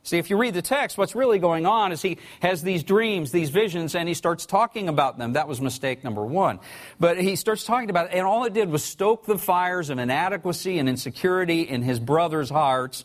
See, 0.06 0.18
if 0.18 0.30
you 0.30 0.36
read 0.36 0.54
the 0.54 0.62
text, 0.62 0.96
what's 0.96 1.16
really 1.16 1.40
going 1.40 1.66
on 1.66 1.90
is 1.90 2.00
he 2.00 2.18
has 2.38 2.62
these 2.62 2.84
dreams, 2.84 3.32
these 3.32 3.50
visions, 3.50 3.96
and 3.96 4.06
he 4.06 4.14
starts 4.14 4.46
talking 4.46 4.88
about 4.88 5.18
them. 5.18 5.32
That 5.32 5.48
was 5.48 5.60
mistake 5.60 6.04
number 6.04 6.24
one. 6.24 6.60
But 7.00 7.18
he 7.18 7.34
starts 7.34 7.64
talking 7.64 7.90
about 7.90 8.06
it, 8.06 8.12
and 8.14 8.24
all 8.24 8.44
it 8.44 8.52
did 8.52 8.70
was 8.70 8.84
stoke 8.84 9.26
the 9.26 9.36
fires 9.36 9.90
of 9.90 9.98
inadequacy 9.98 10.78
and 10.78 10.88
insecurity 10.88 11.62
in 11.62 11.82
his 11.82 11.98
brothers' 11.98 12.50
hearts. 12.50 13.04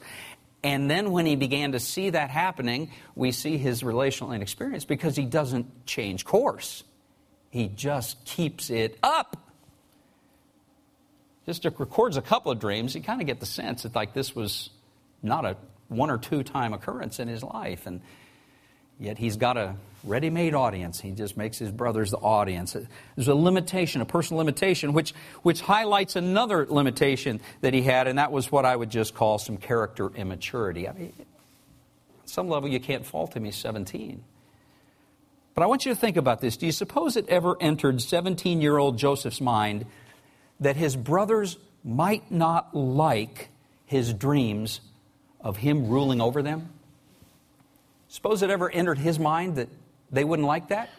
And 0.64 0.92
then 0.92 1.10
when 1.10 1.26
he 1.26 1.36
began 1.36 1.72
to 1.72 1.80
see 1.80 2.12
that 2.12 2.30
happening, 2.30 2.92
we 3.16 3.32
see 3.32 3.58
his 3.58 3.84
relational 3.84 4.32
inexperience 4.32 4.86
because 4.86 5.16
he 5.16 5.26
doesn't 5.26 5.88
change 5.88 6.24
course. 6.24 6.84
He 7.50 7.68
just 7.68 8.24
keeps 8.26 8.70
it 8.70 9.00
up. 9.02 9.38
Just 11.48 11.66
records 11.66 12.16
a 12.16 12.22
couple 12.22 12.52
of 12.52 12.60
dreams, 12.60 12.94
you 12.94 13.02
kind 13.02 13.22
of 13.22 13.26
get 13.26 13.40
the 13.40 13.48
sense 13.48 13.82
that 13.82 13.96
like 13.96 14.14
this 14.14 14.36
was 14.36 14.70
not 15.24 15.46
a 15.46 15.58
one 15.92 16.10
or 16.10 16.18
two 16.18 16.42
time 16.44 16.74
occurrence 16.74 17.20
in 17.20 17.28
his 17.28 17.44
life. 17.44 17.86
And 17.86 18.02
yet 19.00 19.18
he's 19.18 19.36
got 19.36 19.58
a 19.58 19.76
ready 20.04 20.30
made 20.30 20.56
audience. 20.56 21.00
He 21.00 21.12
just 21.12 21.38
makes 21.38 21.58
his 21.58 21.72
brothers 21.72 22.12
the 22.12 22.18
audience. 22.18 22.76
There's 23.16 23.28
a 23.28 23.36
limitation, 23.36 24.02
a 24.02 24.06
personal 24.06 24.40
limitation, 24.40 24.94
which, 24.94 25.14
which 25.44 25.62
highlights 25.62 26.16
another 26.16 26.66
limitation 26.66 27.42
that 27.62 27.74
he 27.74 27.82
had, 27.84 28.08
and 28.08 28.18
that 28.18 28.32
was 28.32 28.52
what 28.52 28.66
I 28.66 28.76
would 28.76 28.90
just 28.90 29.14
call 29.14 29.38
some 29.38 29.58
character 29.58 30.10
immaturity. 30.16 30.88
I 30.88 30.94
mean, 30.94 31.14
some 32.26 32.48
level, 32.48 32.70
you 32.70 32.80
can't 32.80 33.06
fault 33.06 33.36
him. 33.36 33.44
He's 33.44 33.58
17. 33.58 34.24
But 35.54 35.64
I 35.64 35.66
want 35.68 35.86
you 35.86 35.94
to 35.94 36.00
think 36.00 36.16
about 36.16 36.40
this. 36.40 36.56
Do 36.56 36.66
you 36.66 36.72
suppose 36.72 37.18
it 37.18 37.28
ever 37.28 37.58
entered 37.60 38.02
17 38.02 38.62
year 38.62 38.78
old 38.78 38.98
Joseph's 38.98 39.42
mind 39.42 39.86
that 40.62 40.78
his 40.78 40.96
brothers 40.96 41.58
might 41.84 42.32
not 42.32 42.74
like 42.74 43.50
his 43.86 44.14
dreams 44.14 44.80
of 45.44 45.58
him 45.58 45.88
ruling 45.88 46.22
over 46.22 46.42
them? 46.42 46.70
Suppose 48.08 48.42
it 48.42 48.50
ever 48.50 48.70
entered 48.70 48.98
his 48.98 49.20
mind 49.20 49.56
that 49.56 49.70
they 50.12 50.24
wouldn't 50.24 50.48
like 50.48 50.68
that? 50.70 50.90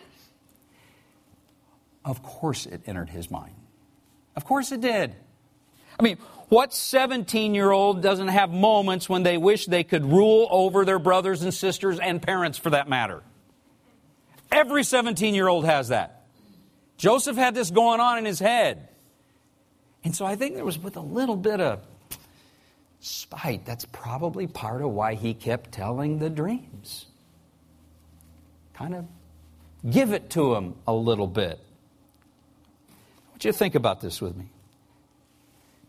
Of 2.04 2.22
course 2.22 2.66
it 2.66 2.82
entered 2.86 3.10
his 3.10 3.30
mind. 3.30 3.54
Of 4.34 4.44
course 4.44 4.72
it 4.72 4.80
did. 4.80 5.14
I 5.98 6.02
mean, 6.02 6.16
what 6.48 6.74
17 6.74 7.54
year 7.54 7.70
old 7.70 8.02
doesn't 8.02 8.28
have 8.28 8.50
moments 8.50 9.08
when 9.08 9.22
they 9.22 9.36
wish 9.36 9.66
they 9.66 9.84
could 9.84 10.04
rule 10.04 10.48
over 10.50 10.84
their 10.84 10.98
brothers 10.98 11.42
and 11.42 11.52
sisters 11.52 11.98
and 11.98 12.20
parents 12.20 12.58
for 12.58 12.70
that 12.70 12.88
matter? 12.88 13.22
Every 14.50 14.84
17 14.84 15.34
year 15.34 15.48
old 15.48 15.64
has 15.64 15.88
that. 15.88 16.24
Joseph 16.96 17.36
had 17.36 17.54
this 17.54 17.70
going 17.70 18.00
on 18.00 18.18
in 18.18 18.24
his 18.24 18.38
head. 18.38 18.88
And 20.04 20.14
so 20.14 20.24
I 20.24 20.36
think 20.36 20.54
there 20.54 20.64
was 20.64 20.78
with 20.78 20.96
a 20.96 21.00
little 21.00 21.36
bit 21.36 21.60
of 21.60 21.80
spite. 23.02 23.66
That's 23.66 23.84
probably 23.84 24.46
part 24.46 24.80
of 24.80 24.90
why 24.90 25.14
he 25.14 25.34
kept 25.34 25.72
telling 25.72 26.18
the 26.18 26.30
dreams. 26.30 27.06
Kind 28.74 28.94
of 28.94 29.04
give 29.88 30.12
it 30.12 30.30
to 30.30 30.54
him 30.54 30.76
a 30.86 30.94
little 30.94 31.26
bit. 31.26 31.58
I 32.88 33.30
want 33.30 33.44
you 33.44 33.52
to 33.52 33.58
think 33.58 33.74
about 33.74 34.00
this 34.00 34.20
with 34.20 34.36
me. 34.36 34.46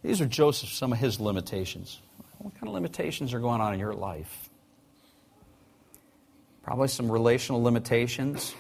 These 0.04 0.22
are 0.22 0.26
Joseph, 0.26 0.70
some 0.70 0.92
of 0.92 0.98
his 0.98 1.20
limitations. 1.20 2.02
What 2.40 2.56
kind 2.56 2.68
of 2.68 2.74
limitations 2.74 3.34
are 3.34 3.40
going 3.40 3.62
on 3.62 3.74
in 3.74 3.80
your 3.80 3.94
life? 3.94 4.50
Probably 6.64 6.88
some 6.88 7.12
relational 7.12 7.62
limitations. 7.62 8.56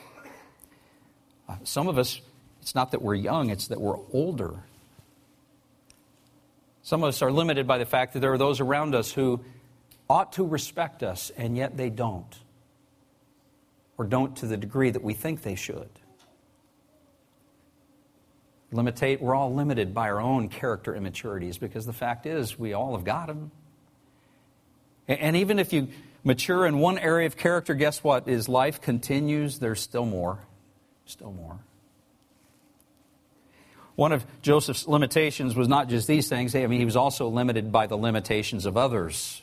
Uh, 1.50 1.55
some 1.63 1.88
of 1.88 1.98
us, 1.98 2.22
it's 2.62 2.75
not 2.75 2.91
that 2.91 3.01
we're 3.01 3.15
young, 3.15 3.50
it's 3.50 3.67
that 3.67 3.81
we're 3.81 3.98
older. 4.13 4.60
Some 6.83 7.03
of 7.03 7.09
us 7.09 7.21
are 7.21 7.31
limited 7.31 7.65
by 7.65 7.79
the 7.79 7.85
fact 7.85 8.13
that 8.13 8.19
there 8.19 8.33
are 8.33 8.37
those 8.37 8.59
around 8.59 8.93
us 8.93 9.11
who 9.11 9.41
ought 10.09 10.33
to 10.33 10.45
respect 10.45 11.01
us, 11.01 11.31
and 11.35 11.57
yet 11.57 11.75
they 11.75 11.89
don't. 11.89 12.37
Or 13.97 14.05
don't 14.05 14.35
to 14.37 14.45
the 14.45 14.57
degree 14.57 14.91
that 14.91 15.03
we 15.03 15.13
think 15.13 15.41
they 15.41 15.55
should 15.55 15.89
limitate, 18.73 19.21
we're 19.21 19.35
all 19.35 19.53
limited 19.53 19.93
by 19.93 20.09
our 20.09 20.19
own 20.19 20.49
character 20.49 20.95
immaturities 20.95 21.57
because 21.57 21.85
the 21.85 21.93
fact 21.93 22.25
is 22.25 22.57
we 22.57 22.73
all 22.73 22.95
have 22.95 23.05
got 23.05 23.27
them. 23.27 23.51
And 25.07 25.35
even 25.37 25.59
if 25.59 25.73
you 25.73 25.89
mature 26.23 26.65
in 26.65 26.79
one 26.79 26.97
area 26.97 27.27
of 27.27 27.37
character, 27.37 27.73
guess 27.73 28.03
what? 28.03 28.27
As 28.27 28.47
life 28.47 28.81
continues, 28.81 29.59
there's 29.59 29.81
still 29.81 30.05
more. 30.05 30.39
Still 31.05 31.33
more. 31.33 31.59
One 33.95 34.12
of 34.12 34.25
Joseph's 34.41 34.88
limitations 34.88 35.55
was 35.55 35.67
not 35.67 35.88
just 35.88 36.07
these 36.07 36.27
things. 36.27 36.55
I 36.55 36.65
mean, 36.65 36.79
he 36.79 36.85
was 36.85 36.95
also 36.95 37.27
limited 37.27 37.71
by 37.71 37.88
the 37.88 37.95
limitations 37.95 38.65
of 38.65 38.75
others, 38.75 39.41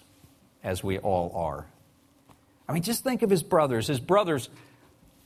as 0.64 0.82
we 0.82 0.98
all 0.98 1.32
are. 1.34 1.66
I 2.68 2.72
mean, 2.72 2.82
just 2.82 3.04
think 3.04 3.22
of 3.22 3.30
his 3.30 3.42
brothers. 3.42 3.86
His 3.86 4.00
brothers 4.00 4.48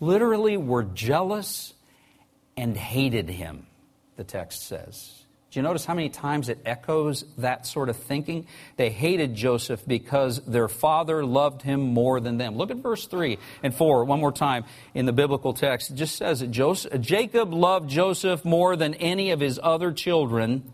literally 0.01 0.57
were 0.57 0.83
jealous 0.83 1.73
and 2.57 2.77
hated 2.77 3.29
him 3.29 3.67
the 4.17 4.25
text 4.25 4.67
says. 4.67 5.24
Do 5.55 5.61
you 5.61 5.63
notice 5.63 5.85
how 5.85 5.95
many 5.95 6.09
times 6.09 6.49
it 6.49 6.59
echoes 6.67 7.25
that 7.39 7.65
sort 7.65 7.89
of 7.89 7.97
thinking? 7.97 8.49
They 8.75 8.91
hated 8.91 9.37
Joseph 9.37 9.87
because 9.87 10.45
their 10.47 10.67
father 10.67 11.25
loved 11.25 11.63
him 11.63 11.81
more 11.81 12.19
than 12.19 12.39
them. 12.39 12.57
Look 12.57 12.73
at 12.73 12.79
verse 12.79 13.07
3 13.07 13.39
and 13.63 13.73
4 13.73 14.05
one 14.05 14.19
more 14.19 14.33
time 14.33 14.65
in 14.95 15.07
the 15.07 15.13
biblical 15.13 15.55
text. 15.55 15.93
It 15.93 15.95
just 15.95 16.17
says 16.17 16.41
that 16.41 16.51
Joseph, 16.51 17.01
Jacob 17.01 17.55
loved 17.55 17.89
Joseph 17.89 18.45
more 18.45 18.75
than 18.75 18.95
any 18.95 19.31
of 19.31 19.39
his 19.39 19.61
other 19.63 19.93
children 19.93 20.73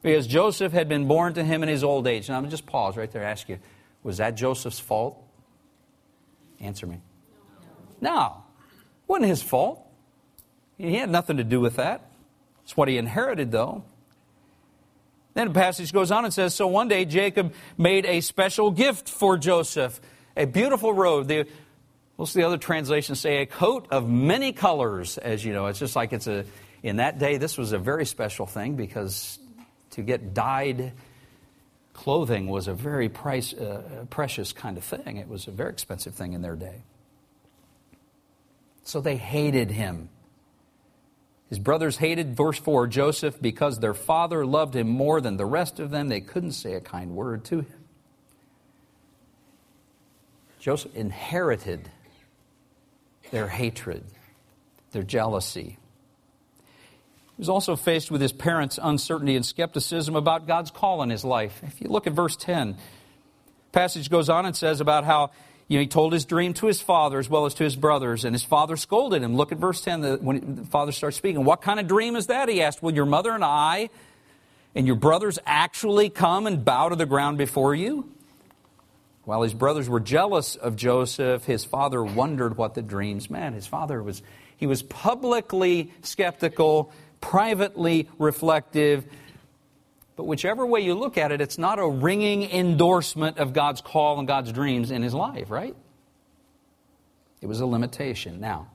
because 0.00 0.28
Joseph 0.28 0.72
had 0.72 0.88
been 0.88 1.08
born 1.08 1.34
to 1.34 1.42
him 1.42 1.64
in 1.64 1.68
his 1.68 1.82
old 1.82 2.06
age. 2.06 2.28
Now, 2.28 2.36
I'm 2.36 2.48
just 2.50 2.66
pause 2.66 2.96
right 2.96 3.10
there 3.10 3.22
and 3.22 3.30
ask 3.32 3.48
you, 3.48 3.58
was 4.04 4.18
that 4.18 4.36
Joseph's 4.36 4.78
fault? 4.78 5.20
Answer 6.60 6.86
me. 6.86 7.00
No. 8.00 8.44
It 8.60 9.08
wasn't 9.08 9.28
his 9.28 9.42
fault. 9.42 9.84
He 10.78 10.94
had 10.94 11.10
nothing 11.10 11.38
to 11.38 11.44
do 11.44 11.58
with 11.58 11.74
that. 11.74 12.11
It's 12.64 12.76
what 12.76 12.88
he 12.88 12.96
inherited, 12.96 13.50
though. 13.50 13.84
Then 15.34 15.48
the 15.48 15.54
passage 15.54 15.92
goes 15.92 16.10
on 16.10 16.24
and 16.24 16.32
says 16.32 16.54
So 16.54 16.66
one 16.66 16.88
day 16.88 17.04
Jacob 17.04 17.54
made 17.78 18.04
a 18.06 18.20
special 18.20 18.70
gift 18.70 19.08
for 19.08 19.38
Joseph, 19.38 20.00
a 20.36 20.44
beautiful 20.44 20.92
robe. 20.92 21.26
The, 21.26 21.46
what's 22.16 22.34
the 22.34 22.44
other 22.44 22.58
translation 22.58 23.14
say? 23.14 23.38
A 23.38 23.46
coat 23.46 23.88
of 23.90 24.08
many 24.08 24.52
colors, 24.52 25.18
as 25.18 25.44
you 25.44 25.52
know. 25.52 25.66
It's 25.66 25.78
just 25.78 25.96
like 25.96 26.12
it's 26.12 26.26
a, 26.26 26.44
in 26.82 26.96
that 26.96 27.18
day, 27.18 27.38
this 27.38 27.56
was 27.56 27.72
a 27.72 27.78
very 27.78 28.04
special 28.04 28.46
thing 28.46 28.76
because 28.76 29.38
to 29.90 30.02
get 30.02 30.34
dyed 30.34 30.92
clothing 31.92 32.48
was 32.48 32.68
a 32.68 32.74
very 32.74 33.08
price, 33.08 33.52
uh, 33.52 34.06
precious 34.10 34.52
kind 34.52 34.76
of 34.76 34.84
thing. 34.84 35.18
It 35.18 35.28
was 35.28 35.46
a 35.46 35.50
very 35.50 35.70
expensive 35.70 36.14
thing 36.14 36.32
in 36.32 36.42
their 36.42 36.56
day. 36.56 36.82
So 38.84 39.00
they 39.00 39.16
hated 39.16 39.70
him. 39.70 40.08
His 41.52 41.58
brothers 41.58 41.98
hated, 41.98 42.34
verse 42.34 42.58
4, 42.58 42.86
Joseph 42.86 43.38
because 43.38 43.78
their 43.78 43.92
father 43.92 44.46
loved 44.46 44.74
him 44.74 44.88
more 44.88 45.20
than 45.20 45.36
the 45.36 45.44
rest 45.44 45.80
of 45.80 45.90
them. 45.90 46.08
They 46.08 46.22
couldn't 46.22 46.52
say 46.52 46.72
a 46.72 46.80
kind 46.80 47.10
word 47.10 47.44
to 47.44 47.58
him. 47.58 47.84
Joseph 50.58 50.96
inherited 50.96 51.90
their 53.32 53.48
hatred, 53.48 54.02
their 54.92 55.02
jealousy. 55.02 55.76
He 56.56 57.36
was 57.36 57.50
also 57.50 57.76
faced 57.76 58.10
with 58.10 58.22
his 58.22 58.32
parents' 58.32 58.78
uncertainty 58.82 59.36
and 59.36 59.44
skepticism 59.44 60.16
about 60.16 60.46
God's 60.46 60.70
call 60.70 61.02
in 61.02 61.10
his 61.10 61.22
life. 61.22 61.60
If 61.64 61.82
you 61.82 61.88
look 61.90 62.06
at 62.06 62.14
verse 62.14 62.34
10, 62.34 62.78
passage 63.72 64.08
goes 64.08 64.30
on 64.30 64.46
and 64.46 64.56
says 64.56 64.80
about 64.80 65.04
how 65.04 65.32
you 65.72 65.78
know, 65.78 65.84
he 65.84 65.88
told 65.88 66.12
his 66.12 66.26
dream 66.26 66.52
to 66.54 66.66
his 66.66 66.82
father 66.82 67.18
as 67.18 67.30
well 67.30 67.46
as 67.46 67.54
to 67.54 67.64
his 67.64 67.76
brothers, 67.76 68.26
and 68.26 68.34
his 68.34 68.44
father 68.44 68.76
scolded 68.76 69.22
him. 69.22 69.36
Look 69.36 69.52
at 69.52 69.58
verse 69.58 69.80
10 69.80 70.02
the, 70.02 70.18
when 70.20 70.56
the 70.56 70.64
father 70.66 70.92
starts 70.92 71.16
speaking. 71.16 71.44
What 71.44 71.62
kind 71.62 71.80
of 71.80 71.88
dream 71.88 72.14
is 72.14 72.26
that? 72.26 72.50
He 72.50 72.60
asked. 72.60 72.82
Will 72.82 72.92
your 72.92 73.06
mother 73.06 73.32
and 73.32 73.42
I 73.42 73.88
and 74.74 74.86
your 74.86 74.96
brothers 74.96 75.38
actually 75.46 76.10
come 76.10 76.46
and 76.46 76.62
bow 76.62 76.90
to 76.90 76.96
the 76.96 77.06
ground 77.06 77.38
before 77.38 77.74
you? 77.74 78.06
While 79.24 79.40
his 79.40 79.54
brothers 79.54 79.88
were 79.88 79.98
jealous 79.98 80.56
of 80.56 80.76
Joseph, 80.76 81.46
his 81.46 81.64
father 81.64 82.04
wondered 82.04 82.58
what 82.58 82.74
the 82.74 82.82
dreams 82.82 83.30
meant. 83.30 83.54
His 83.54 83.66
father 83.66 84.02
was, 84.02 84.20
he 84.58 84.66
was 84.66 84.82
publicly 84.82 85.90
skeptical, 86.02 86.92
privately 87.22 88.10
reflective, 88.18 89.06
but 90.16 90.24
whichever 90.24 90.66
way 90.66 90.80
you 90.80 90.94
look 90.94 91.16
at 91.16 91.32
it, 91.32 91.40
it's 91.40 91.58
not 91.58 91.78
a 91.78 91.88
ringing 91.88 92.42
endorsement 92.42 93.38
of 93.38 93.52
God's 93.52 93.80
call 93.80 94.18
and 94.18 94.28
God's 94.28 94.52
dreams 94.52 94.90
in 94.90 95.02
his 95.02 95.14
life, 95.14 95.50
right? 95.50 95.74
It 97.40 97.46
was 97.46 97.60
a 97.60 97.66
limitation. 97.66 98.40
Now, 98.40 98.68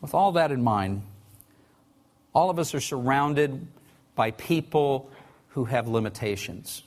with 0.00 0.14
all 0.14 0.32
that 0.32 0.52
in 0.52 0.62
mind, 0.62 1.02
all 2.34 2.50
of 2.50 2.58
us 2.58 2.74
are 2.74 2.80
surrounded 2.80 3.66
by 4.14 4.30
people 4.32 5.10
who 5.48 5.64
have 5.64 5.88
limitations. 5.88 6.82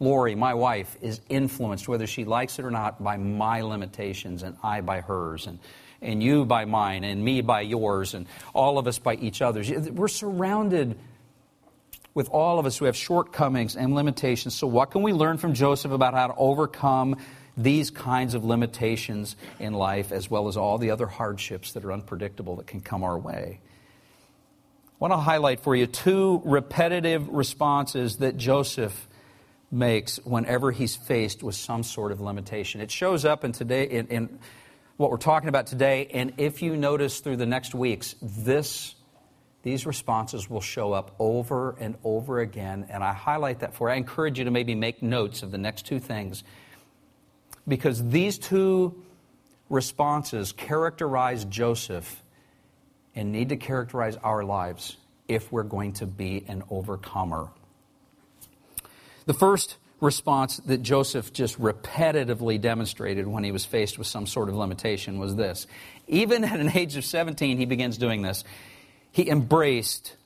Lori, 0.00 0.34
my 0.34 0.54
wife, 0.54 0.96
is 1.00 1.20
influenced, 1.28 1.86
whether 1.86 2.08
she 2.08 2.24
likes 2.24 2.58
it 2.58 2.64
or 2.64 2.70
not, 2.70 3.02
by 3.02 3.16
my 3.16 3.62
limitations, 3.62 4.42
and 4.42 4.56
I 4.62 4.80
by 4.80 5.00
hers, 5.00 5.46
and, 5.46 5.60
and 6.00 6.20
you 6.20 6.44
by 6.44 6.64
mine, 6.64 7.04
and 7.04 7.24
me 7.24 7.40
by 7.40 7.60
yours, 7.60 8.14
and 8.14 8.26
all 8.52 8.78
of 8.78 8.88
us 8.88 8.98
by 8.98 9.14
each 9.14 9.40
other's. 9.40 9.70
We're 9.70 10.08
surrounded 10.08 10.98
with 12.14 12.28
all 12.28 12.58
of 12.58 12.66
us 12.66 12.76
who 12.76 12.84
have 12.84 12.96
shortcomings 12.96 13.76
and 13.76 13.94
limitations. 13.94 14.54
So, 14.54 14.66
what 14.66 14.90
can 14.90 15.02
we 15.02 15.12
learn 15.12 15.38
from 15.38 15.54
Joseph 15.54 15.92
about 15.92 16.14
how 16.14 16.28
to 16.28 16.34
overcome 16.36 17.16
these 17.56 17.90
kinds 17.90 18.34
of 18.34 18.44
limitations 18.44 19.36
in 19.58 19.74
life, 19.74 20.12
as 20.12 20.30
well 20.30 20.48
as 20.48 20.56
all 20.56 20.78
the 20.78 20.90
other 20.90 21.06
hardships 21.06 21.72
that 21.72 21.84
are 21.84 21.92
unpredictable 21.92 22.56
that 22.56 22.66
can 22.66 22.80
come 22.80 23.02
our 23.02 23.18
way? 23.18 23.60
I 23.62 24.94
want 24.98 25.12
to 25.12 25.18
highlight 25.18 25.60
for 25.60 25.74
you 25.74 25.86
two 25.86 26.42
repetitive 26.44 27.28
responses 27.28 28.18
that 28.18 28.36
Joseph 28.36 29.08
makes 29.70 30.18
whenever 30.18 30.70
he's 30.70 30.94
faced 30.94 31.42
with 31.42 31.54
some 31.54 31.82
sort 31.82 32.12
of 32.12 32.20
limitation. 32.20 32.80
It 32.80 32.90
shows 32.90 33.24
up 33.24 33.42
in 33.42 33.52
today 33.52 33.84
in, 33.84 34.06
in 34.08 34.38
what 34.98 35.10
we're 35.10 35.16
talking 35.16 35.48
about 35.48 35.66
today, 35.66 36.08
and 36.12 36.34
if 36.36 36.62
you 36.62 36.76
notice 36.76 37.20
through 37.20 37.38
the 37.38 37.46
next 37.46 37.74
weeks, 37.74 38.14
this 38.20 38.94
these 39.62 39.86
responses 39.86 40.50
will 40.50 40.60
show 40.60 40.92
up 40.92 41.14
over 41.18 41.76
and 41.78 41.96
over 42.02 42.40
again, 42.40 42.86
and 42.90 43.04
I 43.04 43.12
highlight 43.12 43.60
that 43.60 43.74
for 43.74 43.88
you. 43.88 43.94
I 43.94 43.96
encourage 43.96 44.38
you 44.38 44.44
to 44.44 44.50
maybe 44.50 44.74
make 44.74 45.02
notes 45.02 45.42
of 45.42 45.50
the 45.50 45.58
next 45.58 45.86
two 45.86 46.00
things 46.00 46.42
because 47.66 48.04
these 48.08 48.38
two 48.38 49.02
responses 49.68 50.52
characterize 50.52 51.44
Joseph 51.44 52.22
and 53.14 53.30
need 53.30 53.50
to 53.50 53.56
characterize 53.56 54.16
our 54.16 54.42
lives 54.44 54.96
if 55.28 55.52
we're 55.52 55.62
going 55.62 55.92
to 55.94 56.06
be 56.06 56.44
an 56.48 56.62
overcomer. 56.70 57.48
The 59.26 59.34
first 59.34 59.76
response 60.00 60.56
that 60.58 60.82
Joseph 60.82 61.32
just 61.32 61.60
repetitively 61.60 62.60
demonstrated 62.60 63.26
when 63.26 63.44
he 63.44 63.52
was 63.52 63.64
faced 63.64 63.98
with 63.98 64.08
some 64.08 64.26
sort 64.26 64.48
of 64.48 64.56
limitation 64.56 65.20
was 65.20 65.36
this. 65.36 65.68
Even 66.08 66.42
at 66.42 66.58
an 66.58 66.76
age 66.76 66.96
of 66.96 67.04
17, 67.04 67.56
he 67.56 67.64
begins 67.64 67.98
doing 67.98 68.22
this. 68.22 68.42
He 69.12 69.28
embraced 69.28 70.16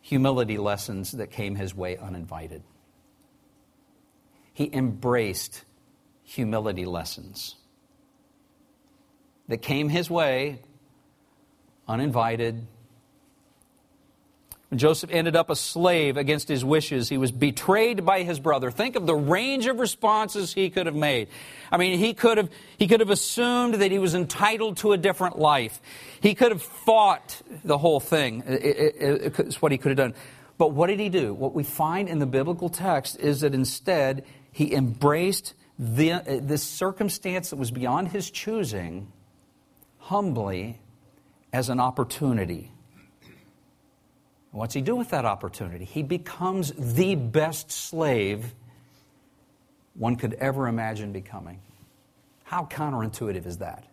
humility 0.00 0.58
lessons 0.58 1.12
that 1.12 1.30
came 1.30 1.54
his 1.54 1.74
way 1.74 1.96
uninvited. 1.96 2.62
He 4.52 4.68
embraced 4.72 5.64
humility 6.24 6.84
lessons 6.86 7.54
that 9.48 9.58
came 9.58 9.88
his 9.88 10.10
way 10.10 10.60
uninvited, 11.86 12.66
Joseph 14.74 15.10
ended 15.12 15.36
up 15.36 15.48
a 15.48 15.54
slave 15.54 16.16
against 16.16 16.48
his 16.48 16.64
wishes, 16.64 17.08
he 17.08 17.18
was 17.18 17.30
betrayed 17.30 18.04
by 18.04 18.24
his 18.24 18.40
brother. 18.40 18.72
Think 18.72 18.96
of 18.96 19.06
the 19.06 19.14
range 19.14 19.66
of 19.66 19.78
responses 19.78 20.52
he 20.52 20.70
could 20.70 20.86
have 20.86 20.94
made. 20.94 21.28
I 21.70 21.76
mean, 21.76 21.98
he 21.98 22.14
could 22.14 22.36
have, 22.36 22.50
he 22.76 22.88
could 22.88 22.98
have 22.98 23.10
assumed 23.10 23.74
that 23.74 23.92
he 23.92 24.00
was 24.00 24.14
entitled 24.14 24.78
to 24.78 24.92
a 24.92 24.96
different 24.96 25.38
life. 25.38 25.80
He 26.20 26.34
could 26.34 26.50
have 26.50 26.62
fought 26.62 27.40
the 27.64 27.78
whole 27.78 28.00
thing. 28.00 28.42
It's 28.46 29.62
what 29.62 29.70
he 29.70 29.78
could 29.78 29.90
have 29.90 29.98
done. 29.98 30.14
But 30.58 30.72
what 30.72 30.88
did 30.88 30.98
he 30.98 31.10
do? 31.10 31.32
What 31.32 31.54
we 31.54 31.62
find 31.62 32.08
in 32.08 32.18
the 32.18 32.26
biblical 32.26 32.68
text 32.68 33.20
is 33.20 33.42
that 33.42 33.54
instead 33.54 34.24
he 34.50 34.74
embraced 34.74 35.54
the, 35.78 36.12
uh, 36.12 36.22
this 36.26 36.62
circumstance 36.62 37.50
that 37.50 37.56
was 37.56 37.70
beyond 37.70 38.08
his 38.08 38.30
choosing 38.30 39.12
humbly 39.98 40.80
as 41.52 41.68
an 41.68 41.78
opportunity 41.78 42.72
What's 44.56 44.72
he 44.72 44.80
do 44.80 44.96
with 44.96 45.10
that 45.10 45.26
opportunity? 45.26 45.84
He 45.84 46.02
becomes 46.02 46.72
the 46.78 47.14
best 47.14 47.70
slave 47.70 48.54
one 49.92 50.16
could 50.16 50.32
ever 50.32 50.66
imagine 50.66 51.12
becoming. 51.12 51.60
How 52.44 52.64
counterintuitive 52.64 53.44
is 53.44 53.58
that? 53.58 53.84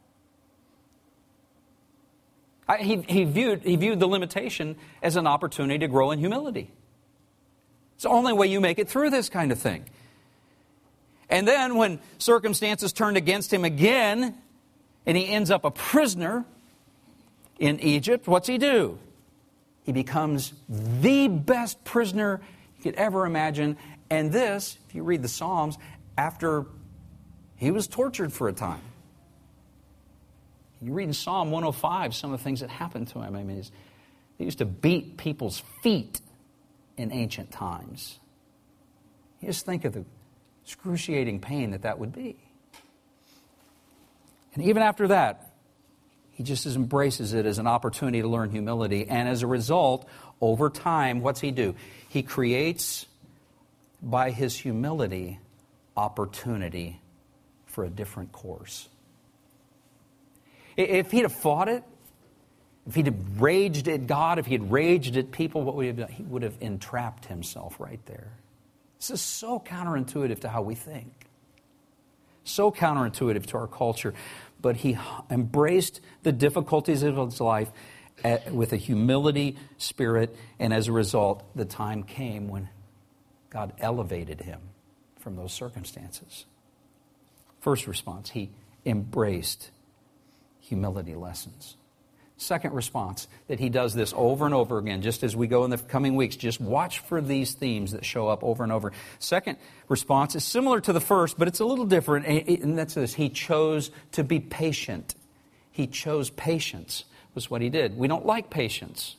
I, 2.66 2.78
he, 2.78 3.02
he, 3.02 3.26
viewed, 3.26 3.64
he 3.64 3.76
viewed 3.76 4.00
the 4.00 4.08
limitation 4.08 4.78
as 5.02 5.18
an 5.18 5.28
opportunity 5.28 5.80
to 5.80 5.90
grow 5.90 6.12
in 6.12 6.20
humility. 6.20 6.72
It's 7.96 8.04
the 8.04 8.10
only 8.10 8.32
way 8.32 8.48
you 8.48 8.62
make 8.62 8.80
it 8.80 8.88
through 8.88 9.10
this 9.10 9.28
kind 9.28 9.52
of 9.52 9.60
thing. 9.60 9.84
And 11.28 11.46
then, 11.46 11.76
when 11.76 12.00
circumstances 12.20 12.94
turned 12.94 13.18
against 13.18 13.52
him 13.52 13.66
again, 13.66 14.38
and 15.06 15.18
he 15.18 15.28
ends 15.28 15.52
up 15.52 15.66
a 15.66 15.72
prisoner 15.72 16.46
in 17.60 17.82
Egypt, 17.82 18.28
what's 18.28 18.48
he 18.48 18.58
do? 18.58 18.98
He 19.84 19.92
becomes 19.92 20.54
the 20.68 21.28
best 21.28 21.84
prisoner 21.84 22.42
you 22.78 22.84
could 22.84 22.96
ever 22.96 23.26
imagine. 23.26 23.78
And 24.10 24.32
this, 24.32 24.78
if 24.88 24.96
you 24.96 25.04
read 25.04 25.22
the 25.22 25.28
Psalms, 25.28 25.78
after 26.18 26.66
he 27.56 27.72
was 27.72 27.88
tortured 27.88 28.34
for 28.34 28.48
a 28.48 28.54
time. 28.54 28.82
You 30.82 30.94
read 30.94 31.08
in 31.08 31.14
Psalm 31.14 31.52
105 31.52 32.14
some 32.14 32.34
of 32.34 32.40
the 32.40 32.44
things 32.44 32.60
that 32.60 32.70
happened 32.70 33.08
to 33.10 33.20
him. 33.20 33.36
I 33.36 33.44
mean, 33.44 33.64
they 34.38 34.46
used 34.46 34.58
to 34.58 34.66
beat 34.66 35.18
people's 35.18 35.64
feet 35.82 36.20
in 36.98 37.12
ancient 37.12 37.52
times. 37.52 38.20
Just 39.42 39.66
think 39.66 39.86
of 39.86 39.94
the 39.94 40.04
excruciating 40.66 41.40
pain 41.40 41.72
that 41.72 41.84
that 41.84 42.00
would 42.00 42.14
be. 42.14 42.38
And 44.54 44.64
even 44.64 44.84
after 44.84 45.08
that, 45.08 45.53
he 46.34 46.44
just 46.44 46.66
embraces 46.66 47.34
it 47.34 47.46
as 47.46 47.60
an 47.60 47.68
opportunity 47.68 48.22
to 48.22 48.28
learn 48.28 48.50
humility. 48.50 49.08
And 49.08 49.30
as 49.30 49.44
a 49.44 49.48
result, 49.48 50.08
over 50.42 50.70
time, 50.70 51.22
what's 51.22 51.40
he 51.40 51.52
do? 51.52 51.76
He 52.10 52.24
creates, 52.24 53.06
by 54.02 54.32
his 54.32 54.58
humility, 54.58 55.40
opportunity 55.96 57.00
for 57.66 57.84
a 57.86 57.90
different 57.90 58.32
course. 58.32 58.90
If 60.76 61.12
he'd 61.12 61.22
have 61.22 61.34
fought 61.34 61.70
it, 61.70 61.84
if 62.88 62.96
he'd 62.96 63.06
have 63.06 63.42
raged 63.42 63.88
at 63.88 64.08
God, 64.08 64.40
if 64.40 64.48
he 64.48 64.54
had 64.54 64.72
raged 64.72 65.16
at 65.16 65.32
people, 65.32 65.62
what 65.62 65.76
would 65.76 65.84
he 65.84 65.88
have 65.88 65.98
done? 65.98 66.10
He 66.10 66.24
would 66.24 66.42
have 66.42 66.58
entrapped 66.60 67.26
himself 67.26 67.80
right 67.80 68.04
there. 68.08 68.32
This 69.00 69.12
is 69.12 69.22
so 69.22 69.60
counterintuitive 69.60 70.42
to 70.42 70.50
how 70.50 70.64
we 70.64 70.76
think, 70.76 71.28
so 72.44 72.72
counterintuitive 72.72 73.46
to 73.48 73.58
our 73.58 73.68
culture 73.68 74.14
but 74.64 74.78
he 74.78 74.98
embraced 75.30 76.00
the 76.24 76.32
difficulties 76.32 77.04
of 77.04 77.18
his 77.18 77.40
life 77.40 77.70
at, 78.24 78.52
with 78.52 78.72
a 78.74 78.78
humility 78.78 79.58
spirit, 79.78 80.36
and 80.58 80.74
as 80.74 80.88
a 80.88 80.92
result, 80.92 81.44
the 81.56 81.66
time 81.66 82.02
came 82.02 82.48
when 82.48 82.70
God 83.50 83.74
elevated 83.78 84.42
him 84.42 84.62
from 85.20 85.36
those 85.36 85.52
circumstances. 85.52 86.46
First 87.60 87.88
response, 87.88 88.32
he 88.32 88.52
embraced 88.86 89.70
humility 90.62 91.14
lessons. 91.14 91.76
Second 92.44 92.74
response, 92.74 93.28
that 93.48 93.60
he 93.60 93.70
does 93.70 93.94
this 93.94 94.14
over 94.16 94.46
and 94.46 94.54
over 94.54 94.78
again, 94.78 95.02
just 95.02 95.24
as 95.24 95.36
we 95.36 95.48
go 95.48 95.64
in 95.64 95.70
the 95.70 95.78
coming 95.78 96.16
weeks. 96.16 96.36
Just 96.36 96.60
watch 96.60 97.00
for 97.00 97.22
these 97.22 97.54
themes 97.54 97.94
that 97.94 98.04
show 98.04 98.28
up 98.28 98.44
over 98.44 98.64
and 98.64 98.72
over. 98.72 98.92
Second 99.20 99.58
response 99.88 100.36
is 100.36 100.44
similar 100.44 100.82
to 100.82 100.94
the 100.94 101.00
first, 101.00 101.40
but 101.40 101.48
it's 101.48 101.62
a 101.62 101.66
little 101.66 101.86
different, 101.86 102.26
and 102.26 102.78
that's 102.78 102.96
this 102.96 103.14
he 103.14 103.30
chose 103.30 103.92
to 104.12 104.24
be 104.24 104.40
patient. 104.40 105.16
He 105.72 105.88
chose 105.88 106.30
patience, 106.30 107.06
was 107.34 107.50
what 107.50 107.62
he 107.62 107.70
did. 107.70 107.98
We 107.98 108.08
don't 108.08 108.26
like 108.26 108.50
patience. 108.50 109.16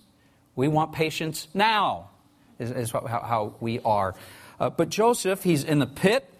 We 0.54 0.68
want 0.68 0.92
patience 0.92 1.48
now, 1.54 2.10
is, 2.58 2.70
is 2.70 2.90
how, 2.90 3.00
how, 3.06 3.54
we 3.60 3.80
are. 3.80 4.14
Uh, 4.60 4.70
but 4.70 4.88
Joseph, 4.88 5.42
he's 5.42 5.64
in 5.64 5.78
the 5.78 5.86
pit 5.86 6.30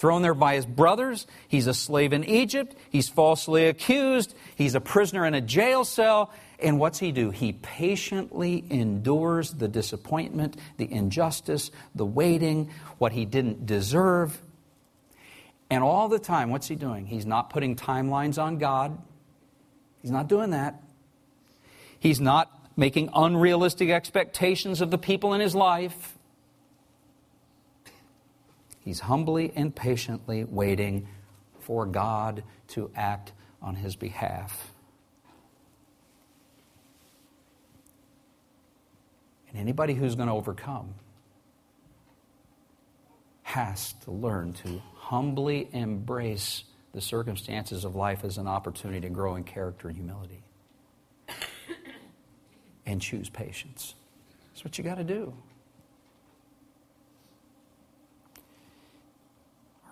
thrown 0.00 0.22
there 0.22 0.32
by 0.32 0.54
his 0.54 0.64
brothers. 0.64 1.26
He's 1.46 1.66
a 1.66 1.74
slave 1.74 2.14
in 2.14 2.24
Egypt. 2.24 2.74
He's 2.88 3.10
falsely 3.10 3.66
accused. 3.66 4.34
He's 4.56 4.74
a 4.74 4.80
prisoner 4.80 5.26
in 5.26 5.34
a 5.34 5.42
jail 5.42 5.84
cell. 5.84 6.32
And 6.58 6.80
what's 6.80 6.98
he 6.98 7.12
do? 7.12 7.30
He 7.30 7.52
patiently 7.52 8.64
endures 8.70 9.52
the 9.52 9.68
disappointment, 9.68 10.56
the 10.78 10.90
injustice, 10.90 11.70
the 11.94 12.06
waiting, 12.06 12.70
what 12.96 13.12
he 13.12 13.26
didn't 13.26 13.66
deserve. 13.66 14.40
And 15.68 15.84
all 15.84 16.08
the 16.08 16.18
time, 16.18 16.48
what's 16.48 16.66
he 16.66 16.76
doing? 16.76 17.04
He's 17.04 17.26
not 17.26 17.50
putting 17.50 17.76
timelines 17.76 18.42
on 18.42 18.56
God. 18.56 18.96
He's 20.00 20.10
not 20.10 20.28
doing 20.28 20.50
that. 20.50 20.82
He's 21.98 22.22
not 22.22 22.50
making 22.74 23.10
unrealistic 23.14 23.90
expectations 23.90 24.80
of 24.80 24.90
the 24.90 24.98
people 24.98 25.34
in 25.34 25.42
his 25.42 25.54
life. 25.54 26.16
He's 28.80 29.00
humbly 29.00 29.52
and 29.54 29.74
patiently 29.74 30.44
waiting 30.44 31.06
for 31.60 31.86
God 31.86 32.42
to 32.68 32.90
act 32.96 33.32
on 33.62 33.76
his 33.76 33.94
behalf. 33.94 34.72
And 39.48 39.58
anybody 39.58 39.94
who's 39.94 40.14
going 40.14 40.28
to 40.28 40.34
overcome 40.34 40.94
has 43.42 43.94
to 44.04 44.12
learn 44.12 44.52
to 44.52 44.80
humbly 44.94 45.68
embrace 45.72 46.64
the 46.92 47.00
circumstances 47.00 47.84
of 47.84 47.94
life 47.96 48.24
as 48.24 48.38
an 48.38 48.46
opportunity 48.46 49.00
to 49.00 49.08
grow 49.08 49.34
in 49.34 49.44
character 49.44 49.88
and 49.88 49.96
humility 49.96 50.42
and 52.86 53.00
choose 53.00 53.28
patience. 53.28 53.94
That's 54.48 54.64
what 54.64 54.78
you 54.78 54.84
got 54.84 54.96
to 54.96 55.04
do. 55.04 55.34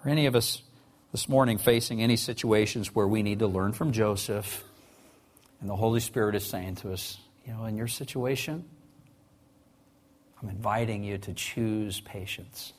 Are 0.05 0.11
any 0.11 0.27
of 0.27 0.37
us 0.37 0.63
this 1.11 1.29
morning 1.29 1.59
facing 1.59 2.03
any 2.03 2.17
situations 2.17 2.95
where 2.95 3.09
we 3.09 3.25
need 3.25 3.41
to 3.41 3.49
learn 3.49 3.73
from 3.73 3.91
Joseph 3.91 4.63
and 5.61 5.69
the 5.69 5.75
Holy 5.75 5.99
Spirit 5.99 6.37
is 6.37 6.47
saying 6.47 6.77
to 6.77 6.93
us, 6.93 7.19
you 7.45 7.53
know, 7.53 7.65
in 7.65 7.77
your 7.77 7.89
situation, 7.89 8.65
I'm 10.41 10.49
inviting 10.51 11.03
you 11.03 11.19
to 11.19 11.35
choose 11.35 12.01
patience. 12.01 12.73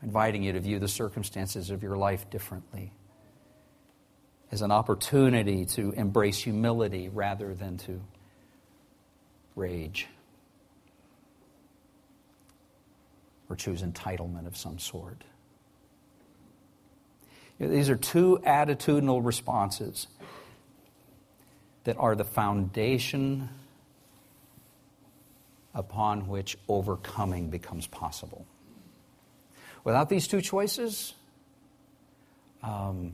I'm 0.00 0.08
inviting 0.08 0.42
you 0.42 0.54
to 0.54 0.60
view 0.60 0.80
the 0.80 0.88
circumstances 0.88 1.70
of 1.70 1.84
your 1.84 1.96
life 1.96 2.28
differently 2.28 2.92
as 4.50 4.60
an 4.60 4.72
opportunity 4.72 5.66
to 5.66 5.92
embrace 5.92 6.38
humility 6.38 7.08
rather 7.08 7.54
than 7.54 7.78
to 7.78 8.00
rage. 9.54 10.08
Or 13.52 13.56
choose 13.56 13.82
entitlement 13.82 14.46
of 14.46 14.56
some 14.56 14.78
sort. 14.78 15.24
These 17.60 17.90
are 17.90 17.96
two 17.96 18.40
attitudinal 18.46 19.24
responses 19.24 20.06
that 21.84 21.98
are 21.98 22.16
the 22.16 22.24
foundation 22.24 23.50
upon 25.74 26.28
which 26.28 26.56
overcoming 26.66 27.50
becomes 27.50 27.86
possible. 27.86 28.46
Without 29.84 30.08
these 30.08 30.26
two 30.26 30.40
choices, 30.40 31.12
um, 32.62 33.12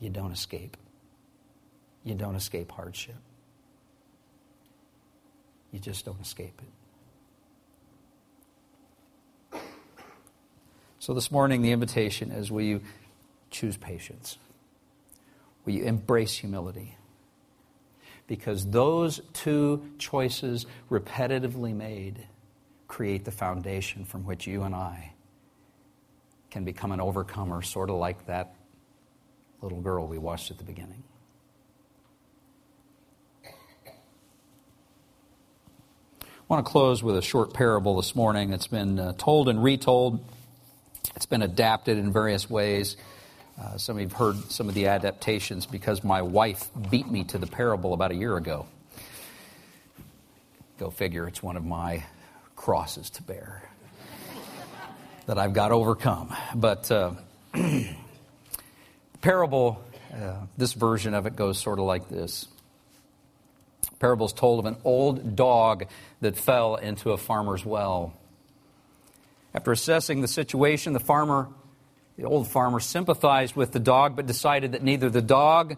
you 0.00 0.10
don't 0.10 0.32
escape. 0.32 0.76
You 2.04 2.14
don't 2.14 2.34
escape 2.36 2.70
hardship. 2.70 3.16
You 5.72 5.78
just 5.78 6.04
don't 6.04 6.20
escape 6.20 6.60
it. 6.60 6.83
So 11.04 11.12
this 11.12 11.30
morning, 11.30 11.60
the 11.60 11.70
invitation 11.70 12.32
is 12.32 12.50
will 12.50 12.62
you 12.62 12.80
choose 13.50 13.76
patience? 13.76 14.38
Will 15.66 15.74
you 15.74 15.84
embrace 15.84 16.32
humility? 16.38 16.96
Because 18.26 18.64
those 18.70 19.20
two 19.34 19.84
choices, 19.98 20.64
repetitively 20.90 21.76
made, 21.76 22.26
create 22.88 23.26
the 23.26 23.30
foundation 23.30 24.06
from 24.06 24.24
which 24.24 24.46
you 24.46 24.62
and 24.62 24.74
I 24.74 25.12
can 26.50 26.64
become 26.64 26.90
an 26.90 27.02
overcomer, 27.02 27.60
sort 27.60 27.90
of 27.90 27.96
like 27.96 28.24
that 28.24 28.54
little 29.60 29.82
girl 29.82 30.06
we 30.06 30.16
watched 30.16 30.50
at 30.50 30.56
the 30.56 30.64
beginning. 30.64 31.02
I 33.44 33.50
want 36.48 36.64
to 36.64 36.72
close 36.72 37.02
with 37.02 37.18
a 37.18 37.22
short 37.22 37.52
parable 37.52 37.94
this 37.96 38.16
morning. 38.16 38.54
It's 38.54 38.68
been 38.68 38.98
uh, 38.98 39.12
told 39.18 39.50
and 39.50 39.62
retold. 39.62 40.24
It's 41.16 41.26
been 41.26 41.42
adapted 41.42 41.98
in 41.98 42.12
various 42.12 42.48
ways. 42.48 42.96
Uh, 43.60 43.76
some 43.76 43.96
of 43.96 44.02
you 44.02 44.08
have 44.08 44.16
heard 44.16 44.50
some 44.50 44.68
of 44.68 44.74
the 44.74 44.88
adaptations 44.88 45.66
because 45.66 46.02
my 46.02 46.22
wife 46.22 46.68
beat 46.90 47.08
me 47.08 47.24
to 47.24 47.38
the 47.38 47.46
parable 47.46 47.92
about 47.92 48.10
a 48.10 48.14
year 48.14 48.36
ago. 48.36 48.66
Go 50.78 50.90
figure, 50.90 51.28
it's 51.28 51.42
one 51.42 51.56
of 51.56 51.64
my 51.64 52.02
crosses 52.56 53.10
to 53.10 53.22
bear 53.22 53.68
that 55.26 55.38
I've 55.38 55.52
got 55.52 55.68
to 55.68 55.74
overcome. 55.74 56.34
But 56.54 56.90
uh, 56.90 57.12
parable, 59.20 59.84
uh, 60.12 60.34
this 60.56 60.72
version 60.72 61.14
of 61.14 61.26
it 61.26 61.36
goes 61.36 61.58
sort 61.58 61.78
of 61.78 61.84
like 61.84 62.08
this 62.08 62.48
Parables 63.98 64.32
told 64.32 64.58
of 64.58 64.66
an 64.66 64.76
old 64.84 65.36
dog 65.36 65.86
that 66.20 66.36
fell 66.36 66.76
into 66.76 67.12
a 67.12 67.16
farmer's 67.16 67.64
well. 67.64 68.12
After 69.54 69.72
assessing 69.72 70.20
the 70.20 70.28
situation, 70.28 70.92
the 70.92 71.00
farmer, 71.00 71.48
the 72.16 72.24
old 72.24 72.48
farmer, 72.48 72.80
sympathized 72.80 73.54
with 73.54 73.72
the 73.72 73.78
dog 73.78 74.16
but 74.16 74.26
decided 74.26 74.72
that 74.72 74.82
neither 74.82 75.08
the 75.08 75.22
dog 75.22 75.76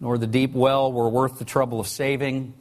nor 0.00 0.18
the 0.18 0.26
deep 0.26 0.52
well 0.52 0.92
were 0.92 1.08
worth 1.08 1.38
the 1.38 1.44
trouble 1.44 1.78
of 1.78 1.86
saving. 1.86 2.54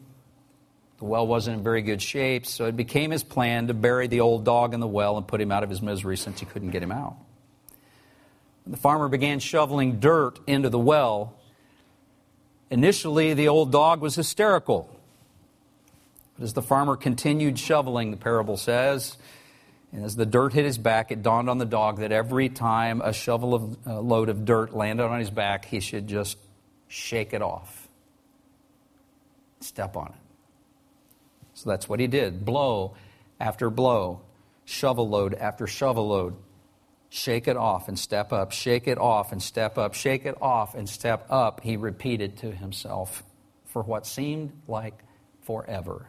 The 1.00 1.06
well 1.06 1.26
wasn't 1.26 1.58
in 1.58 1.63
very 1.63 1.82
good 1.82 2.02
shape, 2.02 2.45
so 2.45 2.65
it 2.65 2.78
became 2.78 3.10
his 3.10 3.24
plan 3.24 3.67
to 3.67 3.74
bury 3.74 4.06
the 4.08 4.19
old 4.19 4.45
dog 4.45 4.76
in 4.76 4.80
the 4.80 4.88
well 4.88 5.17
and 5.17 5.28
put 5.28 5.41
him 5.41 5.52
out 5.52 5.63
of 5.63 5.69
his 5.69 5.82
misery 5.82 6.15
since 6.15 6.39
he 6.39 6.45
couldn't 6.45 6.69
get 6.69 6.84
him 6.84 6.91
out. 6.91 7.15
When 8.63 8.71
the 8.71 8.78
farmer 8.78 9.08
began 9.08 9.39
shoveling 9.39 10.00
dirt 10.00 10.39
into 10.45 10.69
the 10.69 10.78
well, 10.78 11.36
Initially, 12.71 13.34
the 13.34 13.50
old 13.50 13.69
dog 13.69 14.00
was 14.00 14.15
hysterical. 14.15 14.89
But 16.38 16.45
as 16.45 16.54
the 16.54 16.62
farmer 16.62 16.95
continued 16.95 17.60
shoveling, 17.60 18.12
the 18.12 18.17
parable 18.17 18.56
says, 18.56 19.17
and 19.92 20.06
as 20.06 20.16
the 20.16 20.26
dirt 20.26 20.54
hit 20.54 20.66
his 20.66 20.78
back, 20.78 21.12
it 21.12 21.22
dawned 21.22 21.50
on 21.50 21.58
the 21.58 21.66
dog 21.66 22.00
that 22.00 22.12
every 22.12 22.50
time 22.50 23.02
a 23.02 23.14
shovel 23.14 23.54
of 23.54 23.78
a 23.86 24.02
load 24.02 24.30
of 24.30 24.46
dirt 24.46 24.74
landed 24.74 25.04
on 25.04 25.20
his 25.20 25.30
back, 25.30 25.66
he 25.66 25.80
should 25.80 26.08
just 26.08 26.38
shake 26.88 27.34
it 27.34 27.42
off, 27.42 27.88
step 29.60 29.98
on 29.98 30.08
it. 30.08 31.50
So 31.54 31.70
that's 31.70 31.88
what 31.90 32.00
he 32.00 32.08
did 32.08 32.46
blow 32.46 32.96
after 33.40 33.70
blow, 33.70 34.22
shovel 34.66 35.10
load 35.10 35.34
after 35.34 35.68
shovel 35.68 36.08
load 36.08 36.36
shake 37.12 37.50
it 37.50 37.58
off 37.58 37.90
and 37.90 38.00
step 38.00 38.32
up, 38.32 38.54
shake 38.54 38.88
it 38.88 38.98
off 38.98 39.34
and 39.34 39.44
step 39.44 39.78
up, 39.78 39.94
shake 39.94 40.26
it 40.26 40.42
off 40.42 40.76
and 40.76 40.88
step 40.88 41.26
up, 41.30 41.60
he 41.62 41.76
repeated 41.76 42.38
to 42.38 42.50
himself 42.50 43.22
for 43.66 43.84
what 43.84 44.08
seemed 44.08 44.50
like 44.66 44.98
forever. 45.42 46.08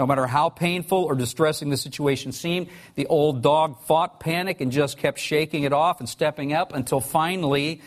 No 0.00 0.06
matter 0.06 0.26
how 0.26 0.48
painful 0.48 1.04
or 1.04 1.14
distressing 1.14 1.68
the 1.68 1.76
situation 1.76 2.32
seemed, 2.32 2.68
the 2.94 3.04
old 3.04 3.42
dog 3.42 3.82
fought 3.82 4.18
panic 4.18 4.62
and 4.62 4.72
just 4.72 4.96
kept 4.96 5.18
shaking 5.18 5.64
it 5.64 5.74
off 5.74 6.00
and 6.00 6.08
stepping 6.08 6.54
up 6.54 6.74
until 6.74 7.02
finally 7.02 7.82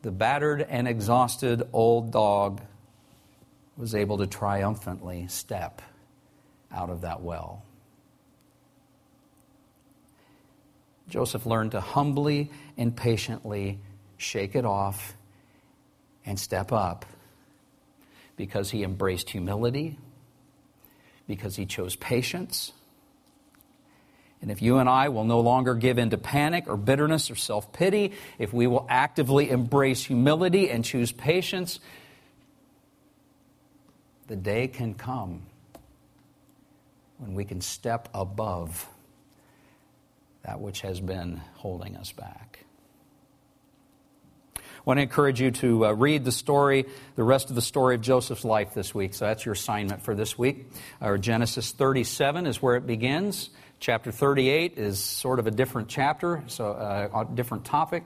the 0.00 0.10
battered 0.10 0.62
and 0.62 0.88
exhausted 0.88 1.62
old 1.74 2.10
dog 2.10 2.62
was 3.76 3.94
able 3.94 4.16
to 4.16 4.26
triumphantly 4.26 5.26
step 5.26 5.82
out 6.72 6.88
of 6.88 7.02
that 7.02 7.20
well. 7.20 7.62
Joseph 11.10 11.44
learned 11.44 11.72
to 11.72 11.82
humbly 11.82 12.50
and 12.78 12.96
patiently 12.96 13.78
shake 14.16 14.54
it 14.54 14.64
off 14.64 15.14
and 16.24 16.40
step 16.40 16.72
up 16.72 17.04
because 18.36 18.70
he 18.70 18.82
embraced 18.82 19.28
humility, 19.28 19.98
because 21.26 21.56
he 21.56 21.66
chose 21.66 21.96
patience. 21.96 22.72
And 24.42 24.50
if 24.50 24.62
you 24.62 24.78
and 24.78 24.88
I 24.88 25.08
will 25.08 25.24
no 25.24 25.40
longer 25.40 25.74
give 25.74 25.98
in 25.98 26.10
to 26.10 26.18
panic 26.18 26.64
or 26.68 26.76
bitterness 26.76 27.30
or 27.30 27.34
self 27.34 27.72
pity, 27.72 28.12
if 28.38 28.52
we 28.52 28.66
will 28.66 28.86
actively 28.88 29.50
embrace 29.50 30.04
humility 30.04 30.70
and 30.70 30.84
choose 30.84 31.10
patience, 31.10 31.80
the 34.26 34.36
day 34.36 34.68
can 34.68 34.94
come 34.94 35.42
when 37.18 37.34
we 37.34 37.44
can 37.44 37.60
step 37.60 38.08
above 38.12 38.86
that 40.42 40.60
which 40.60 40.82
has 40.82 41.00
been 41.00 41.40
holding 41.54 41.96
us 41.96 42.12
back. 42.12 42.65
I 44.86 44.90
want 44.90 44.98
to 44.98 45.02
encourage 45.02 45.40
you 45.40 45.50
to 45.50 45.86
uh, 45.86 45.92
read 45.94 46.24
the 46.24 46.30
story, 46.30 46.86
the 47.16 47.24
rest 47.24 47.48
of 47.48 47.56
the 47.56 47.60
story 47.60 47.96
of 47.96 48.02
Joseph's 48.02 48.44
life 48.44 48.72
this 48.72 48.94
week. 48.94 49.14
So 49.14 49.24
that's 49.24 49.44
your 49.44 49.54
assignment 49.54 50.02
for 50.02 50.14
this 50.14 50.38
week. 50.38 50.70
Our 51.00 51.18
Genesis 51.18 51.72
37 51.72 52.46
is 52.46 52.62
where 52.62 52.76
it 52.76 52.86
begins. 52.86 53.50
Chapter 53.80 54.12
38 54.12 54.78
is 54.78 55.00
sort 55.00 55.40
of 55.40 55.48
a 55.48 55.50
different 55.50 55.88
chapter, 55.88 56.44
so 56.46 56.70
uh, 56.70 57.26
a 57.28 57.34
different 57.34 57.64
topic. 57.64 58.04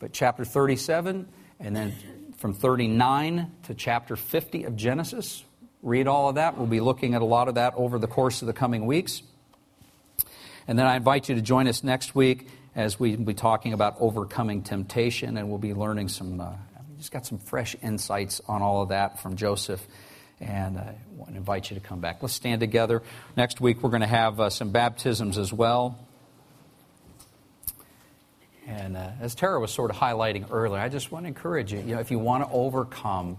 But 0.00 0.12
chapter 0.12 0.44
37, 0.44 1.28
and 1.60 1.76
then 1.76 1.94
from 2.38 2.54
39 2.54 3.52
to 3.66 3.74
chapter 3.74 4.16
50 4.16 4.64
of 4.64 4.74
Genesis, 4.74 5.44
read 5.80 6.08
all 6.08 6.28
of 6.28 6.34
that. 6.34 6.58
We'll 6.58 6.66
be 6.66 6.80
looking 6.80 7.14
at 7.14 7.22
a 7.22 7.24
lot 7.24 7.46
of 7.46 7.54
that 7.54 7.74
over 7.76 8.00
the 8.00 8.08
course 8.08 8.42
of 8.42 8.46
the 8.46 8.52
coming 8.52 8.84
weeks. 8.86 9.22
And 10.66 10.76
then 10.76 10.86
I 10.86 10.96
invite 10.96 11.28
you 11.28 11.36
to 11.36 11.40
join 11.40 11.68
us 11.68 11.84
next 11.84 12.16
week 12.16 12.48
as 12.76 13.00
we 13.00 13.16
will 13.16 13.24
be 13.24 13.34
talking 13.34 13.72
about 13.72 13.96
overcoming 13.98 14.62
temptation, 14.62 15.38
and 15.38 15.48
we'll 15.48 15.58
be 15.58 15.72
learning 15.72 16.08
some, 16.08 16.40
uh, 16.40 16.52
just 16.98 17.10
got 17.10 17.24
some 17.24 17.38
fresh 17.38 17.74
insights 17.82 18.42
on 18.46 18.60
all 18.60 18.82
of 18.82 18.90
that 18.90 19.20
from 19.20 19.34
Joseph. 19.34 19.84
And 20.40 20.76
I 20.76 20.94
want 21.16 21.30
to 21.30 21.38
invite 21.38 21.70
you 21.70 21.76
to 21.76 21.80
come 21.80 22.00
back. 22.00 22.18
Let's 22.20 22.34
stand 22.34 22.60
together. 22.60 23.02
Next 23.34 23.62
week, 23.62 23.82
we're 23.82 23.88
going 23.88 24.02
to 24.02 24.06
have 24.06 24.38
uh, 24.38 24.50
some 24.50 24.70
baptisms 24.72 25.38
as 25.38 25.50
well. 25.50 25.98
And 28.66 28.94
uh, 28.94 29.12
as 29.20 29.34
Tara 29.34 29.58
was 29.58 29.72
sort 29.72 29.90
of 29.90 29.96
highlighting 29.96 30.48
earlier, 30.50 30.78
I 30.78 30.90
just 30.90 31.10
want 31.10 31.24
to 31.24 31.28
encourage 31.28 31.72
you, 31.72 31.78
you 31.78 31.94
know, 31.94 32.00
if 32.00 32.10
you 32.10 32.18
want 32.18 32.44
to 32.44 32.50
overcome, 32.50 33.38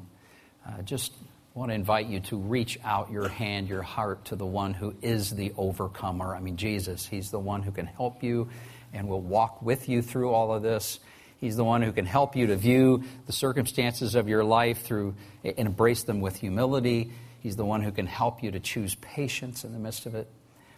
uh, 0.66 0.82
just 0.82 1.14
want 1.54 1.70
to 1.70 1.76
invite 1.76 2.08
you 2.08 2.22
to 2.22 2.38
reach 2.38 2.80
out 2.84 3.12
your 3.12 3.28
hand, 3.28 3.68
your 3.68 3.84
heart 3.84 4.26
to 4.26 4.36
the 4.36 4.46
one 4.46 4.74
who 4.74 4.96
is 5.04 5.30
the 5.30 5.54
overcomer. 5.58 6.34
I 6.34 6.40
mean, 6.40 6.58
Jesus. 6.58 7.06
He's 7.06 7.30
the 7.30 7.40
one 7.40 7.62
who 7.62 7.72
can 7.72 7.86
help 7.86 8.24
you 8.24 8.50
and 8.98 9.08
will 9.08 9.22
walk 9.22 9.62
with 9.62 9.88
you 9.88 10.02
through 10.02 10.32
all 10.32 10.54
of 10.54 10.64
this. 10.64 11.00
He's 11.40 11.56
the 11.56 11.64
one 11.64 11.84
who 11.84 11.92
can 11.92 12.06
help 12.06 12.36
you 12.36 12.48
to 12.48 12.56
view 12.56 13.04
the 13.28 13.32
circumstances 13.32 14.16
of 14.16 14.28
your 14.28 14.44
life 14.44 14.82
through 14.82 15.16
and 15.44 15.60
embrace 15.60 16.04
them 16.04 16.20
with 16.20 16.36
humility. 16.36 17.12
He's 17.42 17.56
the 17.56 17.66
one 17.66 17.84
who 17.84 17.92
can 17.92 18.08
help 18.08 18.42
you 18.42 18.52
to 18.52 18.60
choose 18.60 18.96
patience 18.96 19.64
in 19.64 19.72
the 19.72 19.80
midst 19.80 20.08
of 20.08 20.16
it. 20.16 20.28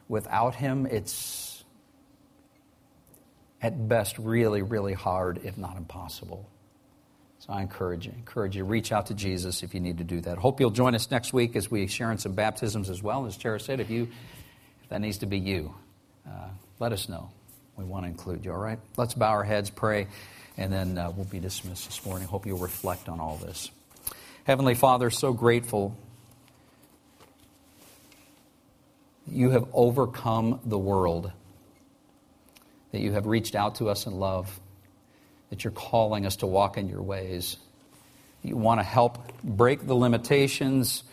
Without 0.09 0.55
him, 0.55 0.85
it's 0.85 1.63
at 3.61 3.87
best 3.87 4.17
really, 4.17 4.61
really 4.61 4.93
hard, 4.93 5.39
if 5.43 5.57
not 5.57 5.77
impossible. 5.77 6.49
So 7.39 7.53
I 7.53 7.61
encourage 7.61 8.05
you, 8.05 8.11
encourage 8.11 8.57
you, 8.57 8.65
reach 8.65 8.91
out 8.91 9.05
to 9.07 9.13
Jesus 9.13 9.63
if 9.63 9.73
you 9.73 9.79
need 9.79 9.99
to 9.99 10.03
do 10.03 10.19
that. 10.21 10.37
Hope 10.37 10.59
you'll 10.59 10.71
join 10.71 10.93
us 10.93 11.09
next 11.09 11.31
week 11.31 11.55
as 11.55 11.71
we 11.71 11.87
share 11.87 12.11
in 12.11 12.17
some 12.17 12.33
baptisms 12.33 12.89
as 12.89 13.01
well. 13.01 13.25
As 13.25 13.37
Tara 13.37 13.61
said, 13.61 13.79
if 13.79 13.89
you, 13.89 14.09
if 14.83 14.89
that 14.89 14.99
needs 14.99 15.19
to 15.19 15.25
be 15.25 15.39
you, 15.39 15.73
uh, 16.27 16.49
let 16.79 16.91
us 16.91 17.07
know. 17.07 17.29
We 17.79 17.85
want 17.85 18.03
to 18.03 18.09
include 18.09 18.43
you. 18.43 18.51
All 18.51 18.57
right. 18.57 18.77
Let's 18.97 19.13
bow 19.13 19.29
our 19.29 19.43
heads, 19.43 19.69
pray, 19.69 20.07
and 20.57 20.71
then 20.71 20.97
uh, 20.97 21.11
we'll 21.11 21.25
be 21.25 21.39
dismissed 21.39 21.85
this 21.85 22.05
morning. 22.05 22.27
Hope 22.27 22.45
you'll 22.45 22.57
reflect 22.57 23.07
on 23.07 23.21
all 23.21 23.37
this. 23.37 23.71
Heavenly 24.43 24.75
Father, 24.75 25.09
so 25.09 25.31
grateful 25.31 25.95
that 29.25 29.33
you 29.33 29.51
have 29.51 29.65
overcome 29.71 30.59
the 30.65 30.77
world, 30.77 31.31
that 32.91 32.99
you 32.99 33.13
have 33.13 33.25
reached 33.25 33.55
out 33.55 33.75
to 33.75 33.89
us 33.89 34.05
in 34.05 34.13
love 34.13 34.59
that 35.49 35.63
you're 35.63 35.71
calling 35.71 36.25
us 36.25 36.37
to 36.37 36.47
walk 36.47 36.77
in 36.77 36.89
your 36.89 37.01
ways. 37.01 37.57
You 38.43 38.55
want 38.55 38.79
to 38.79 38.83
help 38.83 39.41
break 39.43 39.85
the 39.85 39.95
limitations 39.95 41.03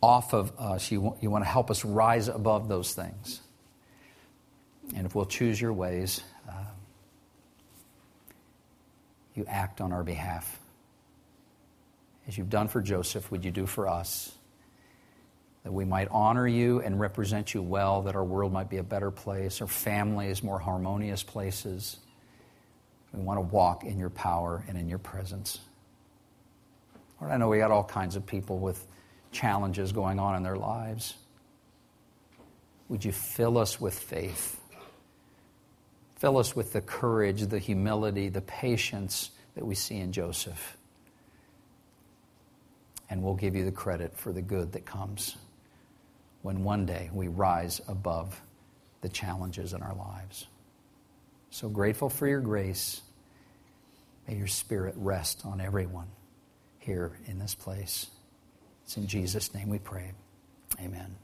off 0.00 0.32
of 0.32 0.52
us. 0.58 0.90
You 0.90 1.00
want 1.00 1.44
to 1.44 1.48
help 1.48 1.70
us 1.70 1.84
rise 1.84 2.28
above 2.28 2.68
those 2.68 2.92
things. 2.94 3.40
And 4.94 5.06
if 5.06 5.14
we'll 5.14 5.24
choose 5.24 5.60
your 5.60 5.72
ways, 5.72 6.22
uh, 6.48 6.52
you 9.34 9.44
act 9.48 9.80
on 9.80 9.92
our 9.92 10.02
behalf. 10.02 10.60
As 12.26 12.36
you've 12.38 12.50
done 12.50 12.68
for 12.68 12.80
Joseph, 12.80 13.30
would 13.30 13.44
you 13.44 13.50
do 13.50 13.66
for 13.66 13.88
us? 13.88 14.32
that 15.64 15.72
we 15.72 15.84
might 15.84 16.08
honor 16.10 16.46
you 16.46 16.80
and 16.80 17.00
represent 17.00 17.54
you 17.54 17.62
well, 17.62 18.02
that 18.02 18.14
our 18.14 18.24
world 18.24 18.52
might 18.52 18.68
be 18.68 18.76
a 18.76 18.82
better 18.82 19.10
place, 19.10 19.60
our 19.62 19.66
families 19.66 20.42
more 20.42 20.58
harmonious 20.58 21.22
places. 21.22 21.96
We 23.12 23.22
want 23.22 23.38
to 23.38 23.42
walk 23.42 23.84
in 23.84 23.98
your 23.98 24.10
power 24.10 24.62
and 24.68 24.76
in 24.76 24.88
your 24.88 24.98
presence. 24.98 25.58
Lord, 27.18 27.32
I 27.32 27.38
know 27.38 27.48
we 27.48 27.58
got 27.58 27.70
all 27.70 27.84
kinds 27.84 28.14
of 28.14 28.26
people 28.26 28.58
with 28.58 28.86
challenges 29.32 29.92
going 29.92 30.18
on 30.18 30.36
in 30.36 30.42
their 30.42 30.56
lives. 30.56 31.14
Would 32.88 33.04
you 33.04 33.12
fill 33.12 33.56
us 33.56 33.80
with 33.80 33.98
faith? 33.98 34.60
Fill 36.24 36.38
us 36.38 36.56
with 36.56 36.72
the 36.72 36.80
courage, 36.80 37.42
the 37.48 37.58
humility, 37.58 38.30
the 38.30 38.40
patience 38.40 39.30
that 39.56 39.66
we 39.66 39.74
see 39.74 39.96
in 39.96 40.10
Joseph. 40.10 40.78
And 43.10 43.22
we'll 43.22 43.34
give 43.34 43.54
you 43.54 43.66
the 43.66 43.70
credit 43.70 44.16
for 44.16 44.32
the 44.32 44.40
good 44.40 44.72
that 44.72 44.86
comes 44.86 45.36
when 46.40 46.64
one 46.64 46.86
day 46.86 47.10
we 47.12 47.28
rise 47.28 47.82
above 47.88 48.40
the 49.02 49.10
challenges 49.10 49.74
in 49.74 49.82
our 49.82 49.94
lives. 49.94 50.46
So 51.50 51.68
grateful 51.68 52.08
for 52.08 52.26
your 52.26 52.40
grace. 52.40 53.02
May 54.26 54.36
your 54.36 54.46
spirit 54.46 54.94
rest 54.96 55.42
on 55.44 55.60
everyone 55.60 56.08
here 56.78 57.18
in 57.26 57.38
this 57.38 57.54
place. 57.54 58.06
It's 58.84 58.96
in 58.96 59.08
Jesus' 59.08 59.52
name 59.52 59.68
we 59.68 59.78
pray. 59.78 60.12
Amen. 60.80 61.16